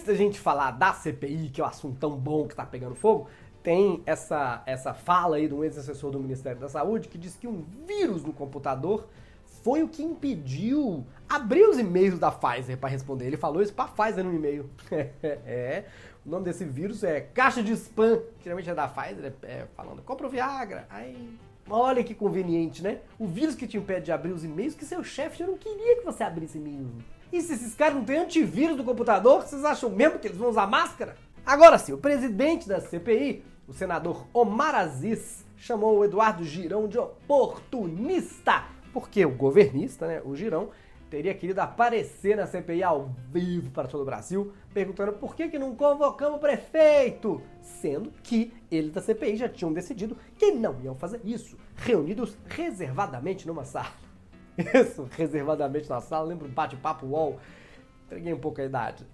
da 0.09 0.15
gente 0.15 0.39
falar 0.39 0.71
da 0.71 0.93
CPI, 0.93 1.49
que 1.49 1.61
é 1.61 1.63
o 1.63 1.67
um 1.67 1.69
assunto 1.69 1.97
tão 1.99 2.17
bom 2.17 2.47
que 2.47 2.55
tá 2.55 2.65
pegando 2.65 2.95
fogo, 2.95 3.27
tem 3.61 4.01
essa, 4.05 4.63
essa 4.65 4.93
fala 4.93 5.35
aí 5.35 5.47
de 5.47 5.53
um 5.53 5.63
ex-assessor 5.63 6.11
do 6.11 6.19
Ministério 6.19 6.59
da 6.59 6.67
Saúde 6.67 7.07
que 7.07 7.17
diz 7.17 7.35
que 7.35 7.47
um 7.47 7.63
vírus 7.85 8.23
no 8.23 8.33
computador 8.33 9.07
foi 9.63 9.83
o 9.83 9.89
que 9.89 10.01
impediu 10.01 11.05
abrir 11.27 11.63
os 11.63 11.77
e-mails 11.77 12.17
da 12.17 12.31
Pfizer 12.31 12.77
para 12.77 12.89
responder. 12.89 13.27
Ele 13.27 13.37
falou 13.37 13.61
isso 13.61 13.73
para 13.73 13.89
Pfizer 13.89 14.23
no 14.23 14.33
e-mail. 14.33 14.69
é, 15.21 15.83
o 16.25 16.29
nome 16.29 16.45
desse 16.45 16.65
vírus 16.65 17.03
é 17.03 17.21
caixa 17.21 17.61
de 17.61 17.73
spam, 17.73 18.21
que 18.39 18.45
geralmente 18.45 18.69
é 18.69 18.73
da 18.73 18.87
Pfizer, 18.87 19.33
é, 19.43 19.45
é, 19.45 19.67
falando, 19.75 20.01
compra 20.01 20.25
o 20.25 20.29
Viagra. 20.29 20.87
Aí, 20.89 21.37
olha 21.69 22.03
que 22.03 22.15
conveniente, 22.15 22.81
né? 22.81 22.99
O 23.19 23.27
vírus 23.27 23.53
que 23.53 23.67
te 23.67 23.77
impede 23.77 24.05
de 24.05 24.11
abrir 24.11 24.31
os 24.31 24.43
e-mails, 24.43 24.73
que 24.73 24.85
seu 24.85 25.03
chefe 25.03 25.39
já 25.39 25.45
não 25.45 25.57
queria 25.57 25.97
que 25.97 26.05
você 26.05 26.23
abrisse 26.23 26.57
e-mail. 26.57 26.87
E 27.31 27.41
se 27.41 27.53
esses 27.53 27.75
caras 27.75 27.95
não 27.95 28.03
têm 28.03 28.17
antivírus 28.17 28.75
do 28.75 28.83
computador, 28.83 29.43
vocês 29.43 29.63
acham 29.63 29.89
mesmo 29.89 30.17
que 30.17 30.27
eles 30.27 30.37
vão 30.37 30.49
usar 30.49 30.65
máscara? 30.65 31.15
Agora 31.45 31.77
sim, 31.77 31.93
o 31.93 31.97
presidente 31.97 32.67
da 32.67 32.81
CPI, 32.81 33.43
o 33.67 33.73
senador 33.73 34.25
Omar 34.33 34.73
Aziz, 34.73 35.45
chamou 35.55 35.97
o 35.97 36.05
Eduardo 36.05 36.43
Girão 36.43 36.87
de 36.87 36.97
oportunista, 36.97 38.63
porque 38.91 39.23
o 39.23 39.29
governista, 39.29 40.07
né, 40.07 40.21
o 40.25 40.35
Girão, 40.35 40.69
teria 41.07 41.33
querido 41.35 41.61
aparecer 41.61 42.35
na 42.35 42.47
CPI 42.47 42.81
ao 42.81 43.11
vivo 43.31 43.69
para 43.71 43.87
todo 43.87 44.01
o 44.01 44.05
Brasil, 44.05 44.51
perguntando 44.73 45.13
por 45.13 45.35
que, 45.35 45.49
que 45.49 45.59
não 45.59 45.75
convocamos 45.75 46.37
o 46.37 46.39
prefeito, 46.39 47.41
sendo 47.61 48.11
que 48.23 48.53
eles 48.71 48.91
da 48.91 49.01
CPI 49.01 49.37
já 49.37 49.49
tinham 49.49 49.71
decidido 49.71 50.17
que 50.35 50.51
não 50.51 50.79
iam 50.81 50.95
fazer 50.95 51.21
isso, 51.23 51.57
reunidos 51.75 52.35
reservadamente 52.47 53.45
numa 53.45 53.65
sala. 53.65 54.08
Isso, 54.73 55.07
reservadamente 55.17 55.89
na 55.89 56.01
sala. 56.01 56.27
Lembra 56.27 56.47
um 56.47 56.51
bate-papo 56.51 57.05
UOL? 57.05 57.39
Entreguei 58.05 58.33
um 58.33 58.39
pouco 58.39 58.61
a 58.61 58.65
idade. 58.65 59.05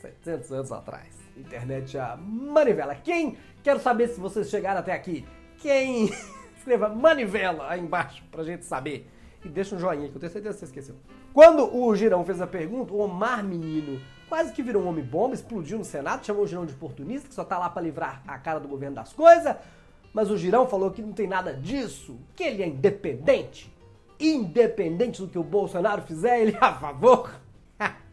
700 0.00 0.52
anos 0.52 0.72
atrás. 0.72 1.08
Internet 1.36 1.92
já 1.92 2.16
manivela. 2.16 2.94
Quem? 2.94 3.36
Quero 3.62 3.80
saber 3.80 4.08
se 4.08 4.20
vocês 4.20 4.50
chegaram 4.50 4.80
até 4.80 4.92
aqui. 4.92 5.24
Quem? 5.58 6.06
Escreva 6.56 6.88
manivela 6.88 7.68
aí 7.68 7.80
embaixo 7.80 8.22
pra 8.30 8.42
gente 8.42 8.64
saber. 8.64 9.08
E 9.44 9.48
deixa 9.48 9.74
um 9.74 9.78
joinha 9.78 10.08
que 10.08 10.14
eu 10.14 10.20
tenho 10.20 10.32
certeza 10.32 10.54
que 10.54 10.60
você 10.60 10.64
esqueceu. 10.66 10.96
Quando 11.32 11.74
o 11.74 11.94
Girão 11.96 12.24
fez 12.24 12.40
a 12.40 12.46
pergunta, 12.46 12.92
o 12.92 12.98
Omar 12.98 13.42
Menino 13.42 14.00
quase 14.28 14.52
que 14.52 14.62
virou 14.62 14.82
um 14.82 14.88
homem-bomba, 14.88 15.34
explodiu 15.34 15.78
no 15.78 15.84
Senado, 15.84 16.24
chamou 16.24 16.44
o 16.44 16.46
Girão 16.46 16.64
de 16.64 16.72
oportunista, 16.72 17.28
que 17.28 17.34
só 17.34 17.44
tá 17.44 17.58
lá 17.58 17.68
para 17.68 17.82
livrar 17.82 18.22
a 18.26 18.38
cara 18.38 18.60
do 18.60 18.68
governo 18.68 18.96
das 18.96 19.12
coisas. 19.12 19.56
Mas 20.14 20.30
o 20.30 20.36
Girão 20.36 20.66
falou 20.66 20.90
que 20.90 21.02
não 21.02 21.12
tem 21.12 21.26
nada 21.26 21.52
disso, 21.52 22.18
que 22.36 22.44
ele 22.44 22.62
é 22.62 22.66
independente 22.66 23.71
independente 24.22 25.20
do 25.20 25.28
que 25.28 25.38
o 25.38 25.44
Bolsonaro 25.44 26.02
fizer, 26.02 26.40
ele 26.40 26.56
é 26.56 26.64
a 26.64 26.74
favor. 26.74 27.30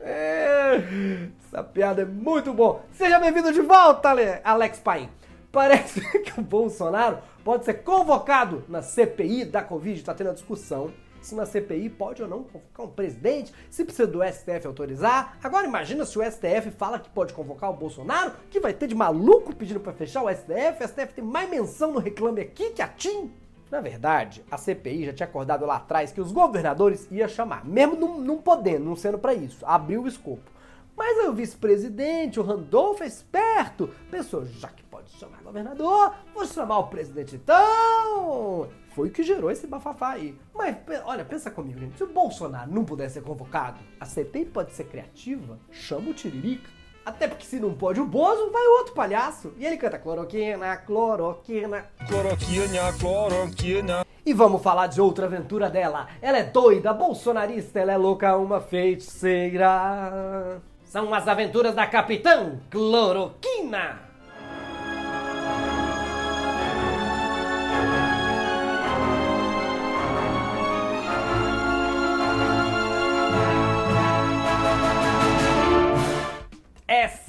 Essa 0.00 1.62
piada 1.64 2.02
é 2.02 2.04
muito 2.04 2.52
boa. 2.52 2.82
Seja 2.92 3.18
bem-vindo 3.18 3.52
de 3.52 3.60
volta, 3.60 4.10
Alex 4.44 4.78
Paim. 4.78 5.08
Parece 5.50 6.00
que 6.22 6.38
o 6.38 6.42
Bolsonaro 6.42 7.18
pode 7.42 7.64
ser 7.64 7.74
convocado 7.82 8.64
na 8.68 8.82
CPI 8.82 9.46
da 9.46 9.62
Covid. 9.62 9.98
Está 9.98 10.14
tendo 10.14 10.30
a 10.30 10.34
discussão 10.34 10.92
se 11.20 11.34
na 11.34 11.44
CPI 11.44 11.90
pode 11.90 12.22
ou 12.22 12.28
não 12.28 12.42
convocar 12.42 12.86
um 12.86 12.90
presidente, 12.90 13.52
se 13.70 13.84
precisa 13.84 14.06
do 14.06 14.22
STF 14.22 14.66
autorizar. 14.66 15.38
Agora 15.42 15.66
imagina 15.66 16.04
se 16.04 16.18
o 16.18 16.22
STF 16.22 16.70
fala 16.70 16.98
que 16.98 17.10
pode 17.10 17.32
convocar 17.32 17.70
o 17.70 17.74
Bolsonaro, 17.74 18.32
que 18.50 18.60
vai 18.60 18.72
ter 18.72 18.86
de 18.86 18.94
maluco 18.94 19.54
pedindo 19.54 19.80
para 19.80 19.92
fechar 19.92 20.22
o 20.22 20.30
STF. 20.30 20.82
O 20.82 20.88
STF 20.88 21.14
tem 21.14 21.24
mais 21.24 21.48
menção 21.50 21.92
no 21.92 21.98
Reclame 21.98 22.40
Aqui 22.40 22.70
que 22.70 22.82
a 22.82 22.88
TIM. 22.88 23.32
Na 23.70 23.80
verdade, 23.80 24.44
a 24.50 24.56
CPI 24.56 25.06
já 25.06 25.12
tinha 25.12 25.26
acordado 25.28 25.66
lá 25.66 25.76
atrás 25.76 26.10
que 26.10 26.20
os 26.20 26.32
governadores 26.32 27.06
ia 27.10 27.28
chamar, 27.28 27.64
mesmo 27.64 27.96
não, 27.96 28.18
não 28.18 28.38
podendo, 28.38 28.84
não 28.84 28.96
sendo 28.96 29.18
para 29.18 29.34
isso, 29.34 29.64
abriu 29.66 30.02
o 30.02 30.08
escopo. 30.08 30.50
Mas 30.96 31.16
aí 31.18 31.28
o 31.28 31.32
vice-presidente, 31.32 32.40
o 32.40 32.42
Randolph, 32.42 33.02
é 33.02 33.06
esperto, 33.06 33.88
pensou, 34.10 34.44
já 34.44 34.68
que 34.68 34.82
pode 34.82 35.10
chamar 35.10 35.42
governador, 35.42 36.12
vou 36.34 36.44
chamar 36.44 36.78
o 36.78 36.88
presidente 36.88 37.36
então. 37.36 38.68
Foi 38.94 39.08
o 39.08 39.12
que 39.12 39.22
gerou 39.22 39.48
esse 39.48 39.66
bafafá 39.66 40.10
aí. 40.10 40.36
Mas 40.52 40.76
olha, 41.04 41.24
pensa 41.24 41.52
comigo, 41.52 41.78
gente, 41.78 41.96
se 41.96 42.02
o 42.02 42.12
Bolsonaro 42.12 42.72
não 42.72 42.84
puder 42.84 43.08
ser 43.10 43.22
convocado, 43.22 43.78
a 44.00 44.04
CPI 44.04 44.46
pode 44.46 44.72
ser 44.72 44.84
criativa, 44.84 45.56
chama 45.70 46.10
o 46.10 46.14
Tiririca. 46.14 46.77
Até 47.08 47.26
porque 47.26 47.46
se 47.46 47.58
não 47.58 47.72
pode 47.72 47.98
o 47.98 48.04
Bozo, 48.04 48.50
vai 48.50 48.66
outro 48.66 48.92
palhaço. 48.92 49.54
E 49.56 49.64
ele 49.64 49.78
canta 49.78 49.98
cloroquina, 49.98 50.76
cloroquina. 50.76 51.86
Cloroquina, 52.06 52.92
cloroquina. 53.00 54.06
E 54.26 54.34
vamos 54.34 54.62
falar 54.62 54.88
de 54.88 55.00
outra 55.00 55.24
aventura 55.24 55.70
dela. 55.70 56.06
Ela 56.20 56.36
é 56.36 56.42
doida, 56.42 56.92
bolsonarista, 56.92 57.80
ela 57.80 57.92
é 57.92 57.96
louca, 57.96 58.36
uma 58.36 58.60
feiticeira. 58.60 60.60
São 60.84 61.14
as 61.14 61.26
aventuras 61.26 61.74
da 61.74 61.86
Capitã 61.86 62.58
Cloroquina. 62.68 64.07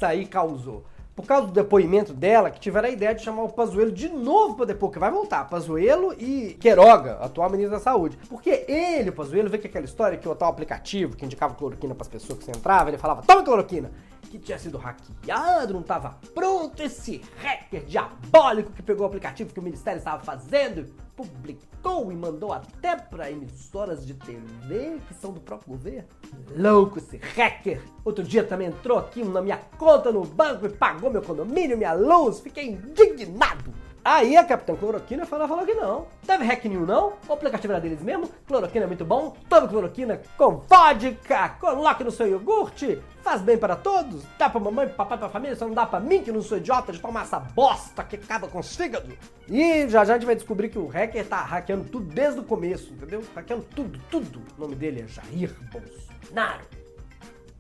Aí 0.06 0.26
causou. 0.26 0.84
Por 1.16 1.26
causa 1.26 1.48
do 1.48 1.54
depoimento 1.54 2.14
dela, 2.14 2.50
que 2.50 2.62
tiveram 2.62 2.88
a 2.88 2.92
ideia 2.92 3.14
de 3.14 3.22
chamar 3.22 3.44
o 3.44 3.50
Pazuello 3.50 3.92
de 3.92 4.08
novo 4.08 4.56
para 4.56 4.68
depor, 4.68 4.90
que 4.90 5.00
vai 5.00 5.12
voltar. 5.12 5.50
Pazuello 5.50 6.14
e 6.18 6.58
Queiroga, 6.62 7.18
atual 7.20 7.50
ministro 7.50 7.76
da 7.76 7.80
Saúde. 7.80 8.18
Porque 8.30 8.64
ele, 8.70 9.10
o 9.10 9.14
Pazuello, 9.14 9.50
vê 9.50 9.58
que 9.58 9.68
aquela 9.68 9.84
história 9.84 10.18
que 10.18 10.30
o 10.30 10.34
tal 10.34 10.50
aplicativo 10.50 11.18
que 11.18 11.26
indicava 11.26 11.56
cloroquina 11.56 11.94
para 11.94 12.04
as 12.04 12.08
pessoas 12.08 12.40
que 12.40 12.46
você 12.46 12.52
entrava, 12.52 12.90
ele 12.90 12.98
falava, 12.98 13.22
toma 13.24 13.44
cloroquina 13.44 13.92
que 14.30 14.40
tinha 14.40 14.60
sido 14.60 14.78
hackeado, 14.78 15.74
não 15.74 15.82
estava 15.82 16.18
pronto. 16.34 16.82
Esse 16.82 17.22
hacker 17.38 17.84
diabólico 17.86 18.72
que 18.72 18.84
pegou 18.84 19.04
o 19.04 19.08
aplicativo 19.08 19.54
que 19.54 19.60
o 19.60 19.64
Ministério 19.64 19.98
estava 19.98 20.24
fazendo, 20.24 20.86
publicou 21.16 22.12
e 22.12 22.16
mandou 22.16 22.54
até 22.54 22.96
para 22.96 23.30
emissoras 23.30 24.06
de 24.06 24.14
TV 24.14 25.00
que 25.08 25.14
são 25.14 25.34
do 25.34 25.42
próprio 25.42 25.74
governo. 25.74 26.08
Louco 26.56 27.00
esse 27.00 27.18
hacker! 27.18 27.82
Outro 28.06 28.24
dia 28.24 28.44
também 28.44 28.68
entrou 28.68 28.98
aqui 28.98 29.24
na 29.24 29.42
minha 29.42 29.58
conta 29.78 30.12
no 30.12 30.24
banco 30.24 30.66
e 30.66 30.70
pagou 30.70 31.12
meu 31.12 31.22
condomínio, 31.22 31.78
minha 31.78 31.94
luz. 31.94 32.40
Fiquei 32.40 32.70
indignado. 32.70 33.74
Aí 34.12 34.36
a 34.36 34.44
Capitã 34.44 34.76
Cloroquina 34.76 35.24
falou, 35.24 35.48
falou 35.48 35.64
que 35.64 35.76
não. 35.76 36.08
Teve 36.26 36.44
hack 36.44 36.66
new 36.66 36.84
não? 36.84 37.14
O 37.28 37.34
aplicativo 37.34 37.74
era 37.74 37.80
deles 37.80 38.02
mesmo. 38.02 38.28
Cloroquina 38.48 38.86
é 38.86 38.88
muito 38.88 39.06
bom. 39.06 39.38
Tome 39.48 39.68
cloroquina 39.68 40.20
com 40.36 40.64
vodka. 40.68 41.50
Coloque 41.60 42.04
no 42.04 42.10
seu 42.10 42.26
iogurte. 42.26 43.00
Faz 43.22 43.40
bem 43.40 43.56
para 43.56 43.76
todos. 43.76 44.24
Dá 44.36 44.50
pra 44.50 44.60
mamãe, 44.60 44.88
papai, 44.88 45.16
pra 45.16 45.30
família. 45.30 45.56
Só 45.56 45.68
não 45.68 45.76
dá 45.76 45.86
pra 45.86 46.00
mim 46.00 46.24
que 46.24 46.32
não 46.32 46.42
sou 46.42 46.58
idiota 46.58 46.92
de 46.92 47.00
tomar 47.00 47.22
essa 47.22 47.40
bosta 47.40 48.04
que 48.04 48.16
acaba 48.16 48.48
com 48.48 48.58
os 48.58 48.76
fígados. 48.76 49.14
E 49.48 49.88
já 49.88 50.04
já 50.04 50.14
a 50.14 50.18
gente 50.18 50.26
vai 50.26 50.34
descobrir 50.34 50.70
que 50.70 50.80
o 50.80 50.88
hacker 50.88 51.28
tá 51.28 51.44
hackeando 51.44 51.84
tudo 51.84 52.12
desde 52.12 52.40
o 52.40 52.44
começo, 52.44 52.92
entendeu? 52.92 53.24
Hackeando 53.36 53.64
tudo, 53.76 54.02
tudo. 54.10 54.42
O 54.58 54.62
nome 54.62 54.74
dele 54.74 55.04
é 55.04 55.08
Jair 55.08 55.56
Bolsonaro. 55.72 56.64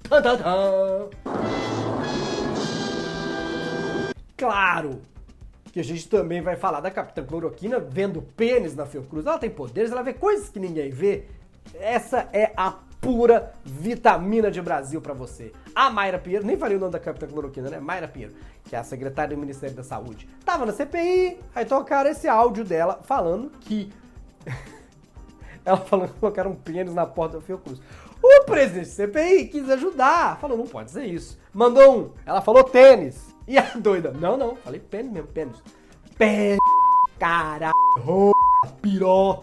Tum, 0.02 0.20
tum, 0.20 0.38
tum. 0.38 1.10
Claro, 4.36 5.00
que 5.72 5.80
a 5.80 5.84
gente 5.84 6.08
também 6.08 6.42
vai 6.42 6.56
falar 6.56 6.80
da 6.80 6.92
Capitã 6.92 7.24
Cloroquina 7.24 7.80
vendo 7.80 8.22
pênis 8.22 8.76
na 8.76 8.86
Fiocruz. 8.86 9.26
Ela 9.26 9.38
tem 9.38 9.50
poderes, 9.50 9.92
ela 9.92 10.04
vê 10.04 10.14
coisas 10.14 10.50
que 10.50 10.60
ninguém 10.60 10.90
vê. 10.90 11.26
Essa 11.80 12.28
é 12.34 12.52
a 12.58 12.74
pura 13.00 13.54
vitamina 13.64 14.52
de 14.52 14.62
Brasil 14.62 15.02
para 15.02 15.14
você. 15.14 15.52
A 15.74 15.90
Mayra 15.90 16.20
Pinheiro, 16.20 16.46
nem 16.46 16.58
falei 16.58 16.78
o 16.78 16.80
nome 16.80 16.92
da 16.92 17.00
Capitã 17.00 17.28
Cloroquina, 17.28 17.70
né? 17.70 17.80
Mayra 17.80 18.08
Pinheiro, 18.08 18.34
que 18.66 18.76
é 18.76 18.80
a 18.80 18.84
secretária 18.84 19.36
do 19.36 19.40
Ministério 19.40 19.76
da 19.76 19.84
Saúde. 19.84 20.28
Tava 20.44 20.66
na 20.66 20.74
CPI, 20.74 21.38
aí 21.56 21.66
tocaram 21.66 22.10
esse 22.10 22.28
áudio 22.28 22.66
dela 22.66 23.00
falando 23.04 23.52
que. 23.62 23.92
ela 25.64 25.78
falando 25.78 26.14
que 26.14 26.20
colocaram 26.20 26.56
pênis 26.56 26.94
na 26.94 27.06
porta 27.06 27.38
da 27.38 27.44
Fiocruz. 27.44 27.80
O 28.22 28.44
presidente 28.44 28.88
da 28.88 28.92
CPI 28.92 29.48
quis 29.48 29.70
ajudar, 29.70 30.38
falou, 30.40 30.58
não 30.58 30.68
pode 30.68 30.92
ser 30.92 31.06
isso. 31.06 31.40
Mandou 31.54 31.98
um, 31.98 32.12
ela 32.26 32.42
falou 32.42 32.64
tênis. 32.64 33.29
E 33.50 33.58
a 33.58 33.64
doida, 33.76 34.12
não, 34.12 34.38
não, 34.38 34.56
falei 34.58 34.80
pênis 34.80 35.12
mesmo, 35.12 35.28
pênis. 35.30 35.58
Pênis, 36.16 36.60
caralho, 37.18 37.74
piroca. 38.80 39.42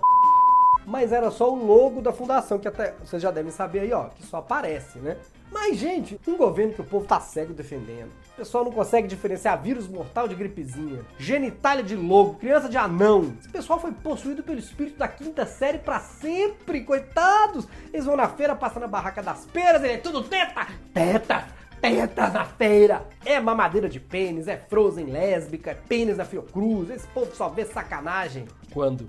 mas 0.87 1.11
era 1.13 1.29
só 1.29 1.53
o 1.53 1.67
logo 1.67 2.01
da 2.01 2.13
fundação, 2.13 2.57
que 2.57 2.69
até 2.69 2.95
vocês 3.05 3.21
já 3.21 3.33
devem 3.33 3.51
saber 3.51 3.81
aí, 3.81 3.93
ó, 3.93 4.05
que 4.05 4.23
só 4.23 4.37
aparece, 4.37 5.01
né? 5.01 5.17
Mas, 5.51 5.77
gente, 5.77 6.21
um 6.29 6.37
governo 6.37 6.73
que 6.73 6.81
o 6.81 6.85
povo 6.85 7.05
tá 7.05 7.19
cego 7.19 7.53
defendendo. 7.53 8.13
O 8.35 8.37
pessoal 8.37 8.65
não 8.65 8.71
consegue 8.71 9.09
diferenciar 9.09 9.61
vírus 9.61 9.89
mortal 9.89 10.29
de 10.29 10.37
gripezinha, 10.37 11.05
genitália 11.19 11.83
de 11.83 11.97
lobo, 11.97 12.39
criança 12.39 12.69
de 12.69 12.77
anão. 12.77 13.35
Esse 13.41 13.49
pessoal 13.49 13.81
foi 13.81 13.91
possuído 13.91 14.41
pelo 14.45 14.61
espírito 14.61 14.99
da 14.99 15.09
quinta 15.09 15.45
série 15.47 15.79
para 15.79 15.99
sempre, 15.99 16.85
coitados. 16.85 17.67
Eles 17.93 18.07
vão 18.07 18.17
na 18.17 18.29
feira, 18.29 18.55
passando 18.55 18.83
na 18.83 18.89
barraca 18.89 19.21
das 19.21 19.47
peras, 19.47 19.83
ele 19.83 19.95
é 19.95 19.99
tudo 19.99 20.23
teta, 20.23 20.69
teta, 20.95 21.49
tetas 21.91 22.33
na 22.33 22.45
feira. 22.45 23.07
É 23.25 23.39
mamadeira 23.41 23.89
de 23.89 24.01
pênis, 24.01 24.49
é 24.49 24.57
frozen 24.57 25.07
lésbica, 25.07 25.71
é 25.71 25.75
pênis 25.75 26.17
da 26.17 26.25
Fiocruz. 26.25 26.91
Esse 26.91 27.07
povo 27.09 27.35
só 27.35 27.49
vê 27.49 27.65
sacanagem. 27.65 28.47
Quando? 28.73 29.09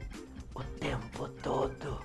O 0.53 0.63
tempo 0.63 1.27
todo. 1.41 2.01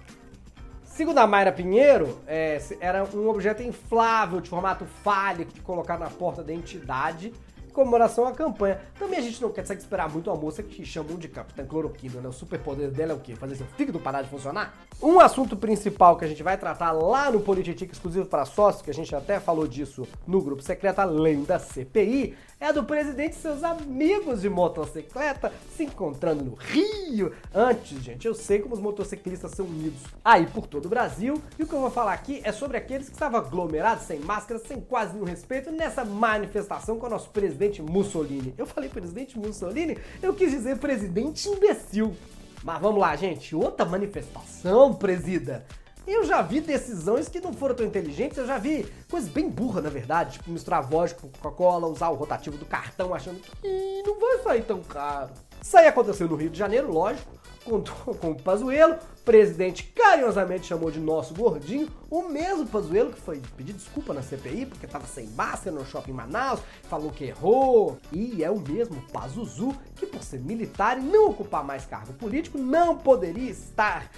Segundo 0.84 1.18
a 1.18 1.26
Mayra 1.26 1.52
Pinheiro, 1.52 2.18
é, 2.26 2.60
era 2.78 3.04
um 3.14 3.28
objeto 3.28 3.62
inflável 3.62 4.40
de 4.40 4.50
formato 4.50 4.84
fálico 5.02 5.52
de 5.52 5.60
colocar 5.60 5.98
na 5.98 6.10
porta 6.10 6.42
da 6.42 6.52
entidade 6.52 7.32
comemoração 7.72 8.26
à 8.26 8.32
campanha. 8.32 8.80
Também 8.98 9.18
a 9.18 9.22
gente 9.22 9.40
não 9.40 9.50
quer 9.50 9.62
esperar 9.62 10.08
muito 10.10 10.30
a 10.30 10.36
moça 10.36 10.62
que 10.62 10.84
chamam 10.84 11.16
de 11.16 11.28
Capitã 11.28 11.64
Cloroquina, 11.64 12.20
né? 12.20 12.28
O 12.28 12.32
superpoder 12.32 12.90
dela 12.90 13.12
é 13.12 13.14
o 13.14 13.20
quê? 13.20 13.34
Fazer 13.34 13.56
seu 13.56 13.66
fígado 13.66 13.98
parar 13.98 14.22
de 14.22 14.28
funcionar? 14.28 14.74
Um 15.02 15.18
assunto 15.18 15.56
principal 15.56 16.16
que 16.16 16.24
a 16.24 16.28
gente 16.28 16.42
vai 16.42 16.56
tratar 16.56 16.92
lá 16.92 17.30
no 17.30 17.40
Polititica 17.40 17.92
exclusivo 17.92 18.26
para 18.26 18.44
sócios, 18.44 18.82
que 18.82 18.90
a 18.90 18.94
gente 18.94 19.14
até 19.14 19.40
falou 19.40 19.66
disso 19.66 20.06
no 20.26 20.40
grupo 20.40 20.62
secreto, 20.62 21.00
além 21.00 21.42
da 21.42 21.58
CPI, 21.58 22.36
é 22.60 22.72
do 22.72 22.84
presidente 22.84 23.32
e 23.32 23.40
seus 23.40 23.64
amigos 23.64 24.42
de 24.42 24.48
motocicleta 24.48 25.52
se 25.76 25.82
encontrando 25.82 26.44
no 26.44 26.54
Rio. 26.54 27.32
Antes, 27.52 28.00
gente, 28.00 28.26
eu 28.26 28.34
sei 28.34 28.60
como 28.60 28.74
os 28.74 28.80
motociclistas 28.80 29.50
são 29.50 29.66
unidos 29.66 30.00
aí 30.24 30.46
por 30.46 30.68
todo 30.68 30.86
o 30.86 30.88
Brasil. 30.88 31.42
E 31.58 31.64
o 31.64 31.66
que 31.66 31.72
eu 31.72 31.80
vou 31.80 31.90
falar 31.90 32.12
aqui 32.12 32.40
é 32.44 32.52
sobre 32.52 32.76
aqueles 32.76 33.08
que 33.08 33.14
estavam 33.14 33.40
aglomerados, 33.40 34.04
sem 34.04 34.20
máscara, 34.20 34.60
sem 34.60 34.80
quase 34.80 35.14
nenhum 35.14 35.24
respeito, 35.24 35.72
nessa 35.72 36.04
manifestação 36.04 36.98
com 36.98 37.06
o 37.06 37.10
nosso 37.10 37.30
presidente 37.30 37.62
Mussolini. 37.83 38.54
Eu 38.59 38.66
falei 38.66 38.88
presidente 38.90 39.38
Mussolini, 39.38 39.97
eu 40.21 40.35
quis 40.35 40.50
dizer 40.50 40.78
presidente 40.78 41.49
imbecil. 41.49 42.16
Mas 42.64 42.81
vamos 42.81 43.00
lá, 43.00 43.14
gente. 43.14 43.54
Outra 43.54 43.85
manifestação, 43.85 44.95
presida. 44.95 45.64
Eu 46.07 46.25
já 46.25 46.42
vi 46.42 46.61
decisões 46.61 47.28
que 47.28 47.40
não 47.40 47.52
foram 47.52 47.76
tão 47.76 47.87
inteligentes, 47.87 48.37
eu 48.37 48.47
já 48.47 48.59
vi 48.59 48.85
coisas 49.09 49.28
bem 49.28 49.49
burras, 49.49 49.85
na 49.85 49.90
verdade, 49.90 50.33
tipo 50.33 50.50
misturar 50.50 50.83
vodka 50.83 51.21
com 51.21 51.28
Coca-Cola, 51.28 51.87
usar 51.87 52.09
o 52.09 52.16
rotativo 52.16 52.57
do 52.57 52.64
cartão 52.64 53.14
achando 53.14 53.38
que 53.40 54.02
não 54.04 54.19
vai 54.19 54.38
sair 54.38 54.62
tão 54.62 54.81
caro. 54.81 55.31
Isso 55.61 55.76
aí 55.76 55.87
aconteceu 55.87 56.28
no 56.28 56.35
Rio 56.35 56.50
de 56.50 56.59
Janeiro, 56.59 56.92
lógico, 56.92 57.31
contou 57.64 58.14
com 58.16 58.31
o 58.31 58.42
Pazuello, 58.42 58.95
o 58.95 59.23
presidente 59.25 59.85
carinhosamente 59.85 60.66
chamou 60.66 60.90
de 60.90 61.00
nosso 61.00 61.35
gordinho, 61.35 61.88
o 62.11 62.23
mesmo 62.23 62.66
Pazuello 62.66 63.12
que 63.12 63.21
foi 63.21 63.40
pedir 63.57 63.73
desculpa 63.73 64.12
na 64.12 64.23
CPI 64.23 64.66
porque 64.66 64.87
estava 64.87 65.07
sem 65.07 65.26
máscara 65.28 65.75
no 65.75 65.87
shopping 65.87 66.12
Manaus, 66.12 66.61
falou 66.85 67.11
que 67.11 67.25
errou, 67.25 67.99
e 68.12 68.42
é 68.42 68.50
o 68.50 68.59
mesmo 68.59 69.00
Pazuzu 69.12 69.75
que 69.97 70.07
por 70.07 70.23
ser 70.23 70.40
militar 70.40 70.99
e 70.99 71.02
não 71.02 71.31
ocupar 71.31 71.64
mais 71.64 71.85
cargo 71.87 72.12
político 72.14 72.59
não 72.59 72.97
poderia 72.97 73.50
estar 73.50 74.11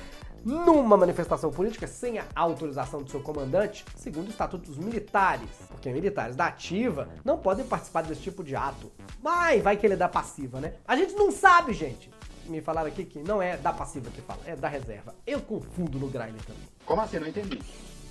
numa 0.45 0.97
manifestação 0.97 1.51
política 1.51 1.87
sem 1.87 2.19
a 2.19 2.27
autorização 2.35 3.03
do 3.03 3.11
seu 3.11 3.21
comandante, 3.21 3.85
segundo 3.97 4.27
o 4.27 4.31
Estatuto 4.31 4.71
dos 4.71 4.79
Militares. 4.79 5.49
Porque 5.69 5.89
militares 5.91 6.37
da 6.37 6.47
ativa 6.47 7.09
não 7.25 7.39
podem 7.39 7.65
participar 7.65 8.03
desse 8.03 8.21
tipo 8.21 8.45
de 8.45 8.55
ato. 8.55 8.93
Mas 9.23 9.63
vai 9.63 9.77
que 9.77 9.87
ele 9.87 9.95
é 9.95 9.97
da 9.97 10.09
passiva, 10.09 10.61
né? 10.61 10.75
A 10.87 10.97
gente 10.97 11.15
não 11.15 11.31
sabe, 11.31 11.73
gente. 11.73 12.11
Me 12.47 12.61
falaram 12.61 12.89
aqui 12.89 13.05
que 13.05 13.19
não 13.21 13.41
é 13.41 13.57
da 13.57 13.73
passiva 13.73 14.11
que 14.11 14.21
fala, 14.21 14.41
é 14.47 14.55
da 14.55 14.69
reserva. 14.69 15.15
Eu 15.27 15.41
confundo 15.41 15.99
no 15.99 16.09
Grindr 16.09 16.45
também. 16.45 16.69
Como 16.85 17.01
assim? 17.01 17.19
Não 17.19 17.27
entendi. 17.27 17.61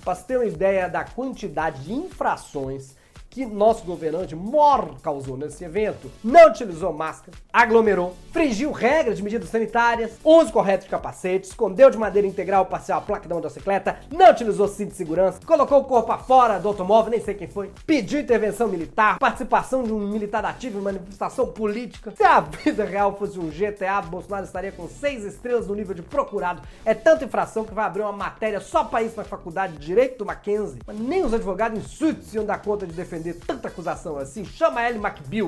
Pra 0.02 0.14
você 0.14 0.24
ter 0.24 0.36
uma 0.36 0.44
ideia 0.44 0.88
da 0.88 1.04
quantidade 1.04 1.84
de 1.84 1.92
infrações 1.92 2.96
que 3.34 3.44
nosso 3.44 3.84
governante 3.84 4.36
mor 4.36 4.94
causou 5.02 5.36
nesse 5.36 5.64
evento, 5.64 6.08
não 6.22 6.48
utilizou 6.48 6.92
máscara, 6.92 7.36
aglomerou, 7.52 8.14
frigiu 8.30 8.70
regras 8.70 9.16
de 9.16 9.24
medidas 9.24 9.48
sanitárias, 9.48 10.12
uso 10.22 10.52
correto 10.52 10.84
de 10.84 10.90
capacete, 10.90 11.48
escondeu 11.48 11.90
de 11.90 11.98
maneira 11.98 12.28
integral 12.28 12.66
parcial 12.66 13.00
a 13.00 13.02
placa 13.02 13.28
da 13.28 13.34
motocicleta, 13.34 13.98
não 14.08 14.30
utilizou 14.30 14.68
cinto 14.68 14.90
de 14.90 14.96
segurança, 14.96 15.40
colocou 15.44 15.80
o 15.80 15.84
corpo 15.84 16.16
fora 16.18 16.60
do 16.60 16.68
automóvel, 16.68 17.10
nem 17.10 17.20
sei 17.20 17.34
quem 17.34 17.48
foi, 17.48 17.72
pediu 17.84 18.20
intervenção 18.20 18.68
militar, 18.68 19.18
participação 19.18 19.82
de 19.82 19.92
um 19.92 19.98
militar 19.98 20.44
ativo 20.44 20.78
em 20.78 20.82
manifestação 20.82 21.48
política. 21.48 22.12
Se 22.16 22.22
a 22.22 22.38
vida 22.38 22.84
real 22.84 23.16
fosse 23.16 23.36
um 23.36 23.50
GTA, 23.50 24.00
Bolsonaro 24.02 24.44
estaria 24.44 24.70
com 24.70 24.86
seis 24.86 25.24
estrelas 25.24 25.66
no 25.66 25.74
nível 25.74 25.94
de 25.94 26.02
procurado. 26.02 26.62
É 26.84 26.94
tanta 26.94 27.24
infração 27.24 27.64
que 27.64 27.74
vai 27.74 27.84
abrir 27.84 28.02
uma 28.02 28.12
matéria 28.12 28.60
só 28.60 28.84
para 28.84 29.02
isso 29.02 29.16
na 29.16 29.24
faculdade 29.24 29.72
de 29.72 29.84
Direito 29.84 30.18
do 30.18 30.24
Mackenzie. 30.24 30.78
Mas 30.86 30.96
nem 31.00 31.24
os 31.24 31.34
advogados 31.34 31.76
em 31.76 31.82
suíte 31.82 32.36
iam 32.36 32.44
dar 32.44 32.62
conta 32.62 32.86
de 32.86 32.92
defender 32.92 33.23
tanta 33.32 33.68
acusação 33.68 34.18
assim, 34.18 34.44
chama 34.44 34.80
a 34.80 34.90
Ellie 34.90 35.00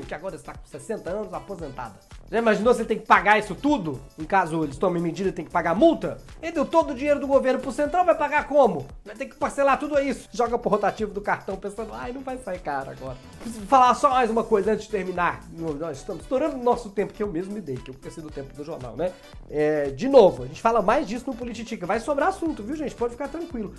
que 0.06 0.14
agora 0.14 0.36
está 0.36 0.54
com 0.54 0.66
60 0.66 1.10
anos, 1.10 1.34
aposentada. 1.34 1.94
Já 2.30 2.38
imaginou 2.38 2.74
se 2.74 2.80
ele 2.80 2.88
tem 2.88 2.98
que 2.98 3.06
pagar 3.06 3.38
isso 3.38 3.54
tudo? 3.54 4.00
Em 4.18 4.24
caso 4.24 4.64
eles 4.64 4.76
tomem 4.76 5.00
medida, 5.00 5.30
tem 5.30 5.44
que 5.44 5.50
pagar 5.50 5.74
multa? 5.74 6.18
Ele 6.42 6.52
deu 6.52 6.64
todo 6.64 6.90
o 6.90 6.94
dinheiro 6.94 7.20
do 7.20 7.26
governo 7.26 7.60
pro 7.60 7.70
Central, 7.70 8.04
vai 8.04 8.16
pagar 8.16 8.48
como? 8.48 8.86
Vai 9.04 9.14
ter 9.14 9.26
que 9.26 9.36
parcelar 9.36 9.78
tudo 9.78 9.98
isso. 10.00 10.28
Joga 10.32 10.58
pro 10.58 10.70
rotativo 10.70 11.12
do 11.12 11.20
cartão 11.20 11.56
pensando, 11.56 11.92
ai, 11.92 12.12
não 12.12 12.22
vai 12.22 12.38
sair 12.38 12.58
caro 12.58 12.90
agora. 12.90 13.16
Preciso 13.40 13.64
falar 13.66 13.94
só 13.94 14.10
mais 14.10 14.30
uma 14.30 14.42
coisa 14.42 14.72
antes 14.72 14.86
de 14.86 14.90
terminar. 14.90 15.40
Nós 15.52 15.98
estamos 15.98 16.22
estourando 16.22 16.56
o 16.56 16.62
nosso 16.62 16.90
tempo, 16.90 17.12
que 17.12 17.22
eu 17.22 17.28
mesmo 17.28 17.52
me 17.52 17.60
dei, 17.60 17.76
que 17.76 17.90
eu 17.90 17.94
esqueci 17.94 18.20
do 18.20 18.30
tempo 18.30 18.54
do 18.54 18.64
jornal, 18.64 18.96
né? 18.96 19.12
É, 19.48 19.90
de 19.90 20.08
novo, 20.08 20.42
a 20.42 20.46
gente 20.46 20.60
fala 20.60 20.82
mais 20.82 21.06
disso 21.06 21.26
no 21.28 21.36
Polititica. 21.36 21.86
Vai 21.86 22.00
sobrar 22.00 22.28
assunto, 22.30 22.62
viu, 22.62 22.74
gente? 22.74 22.94
Pode 22.94 23.12
ficar 23.12 23.28
tranquilo 23.28 23.72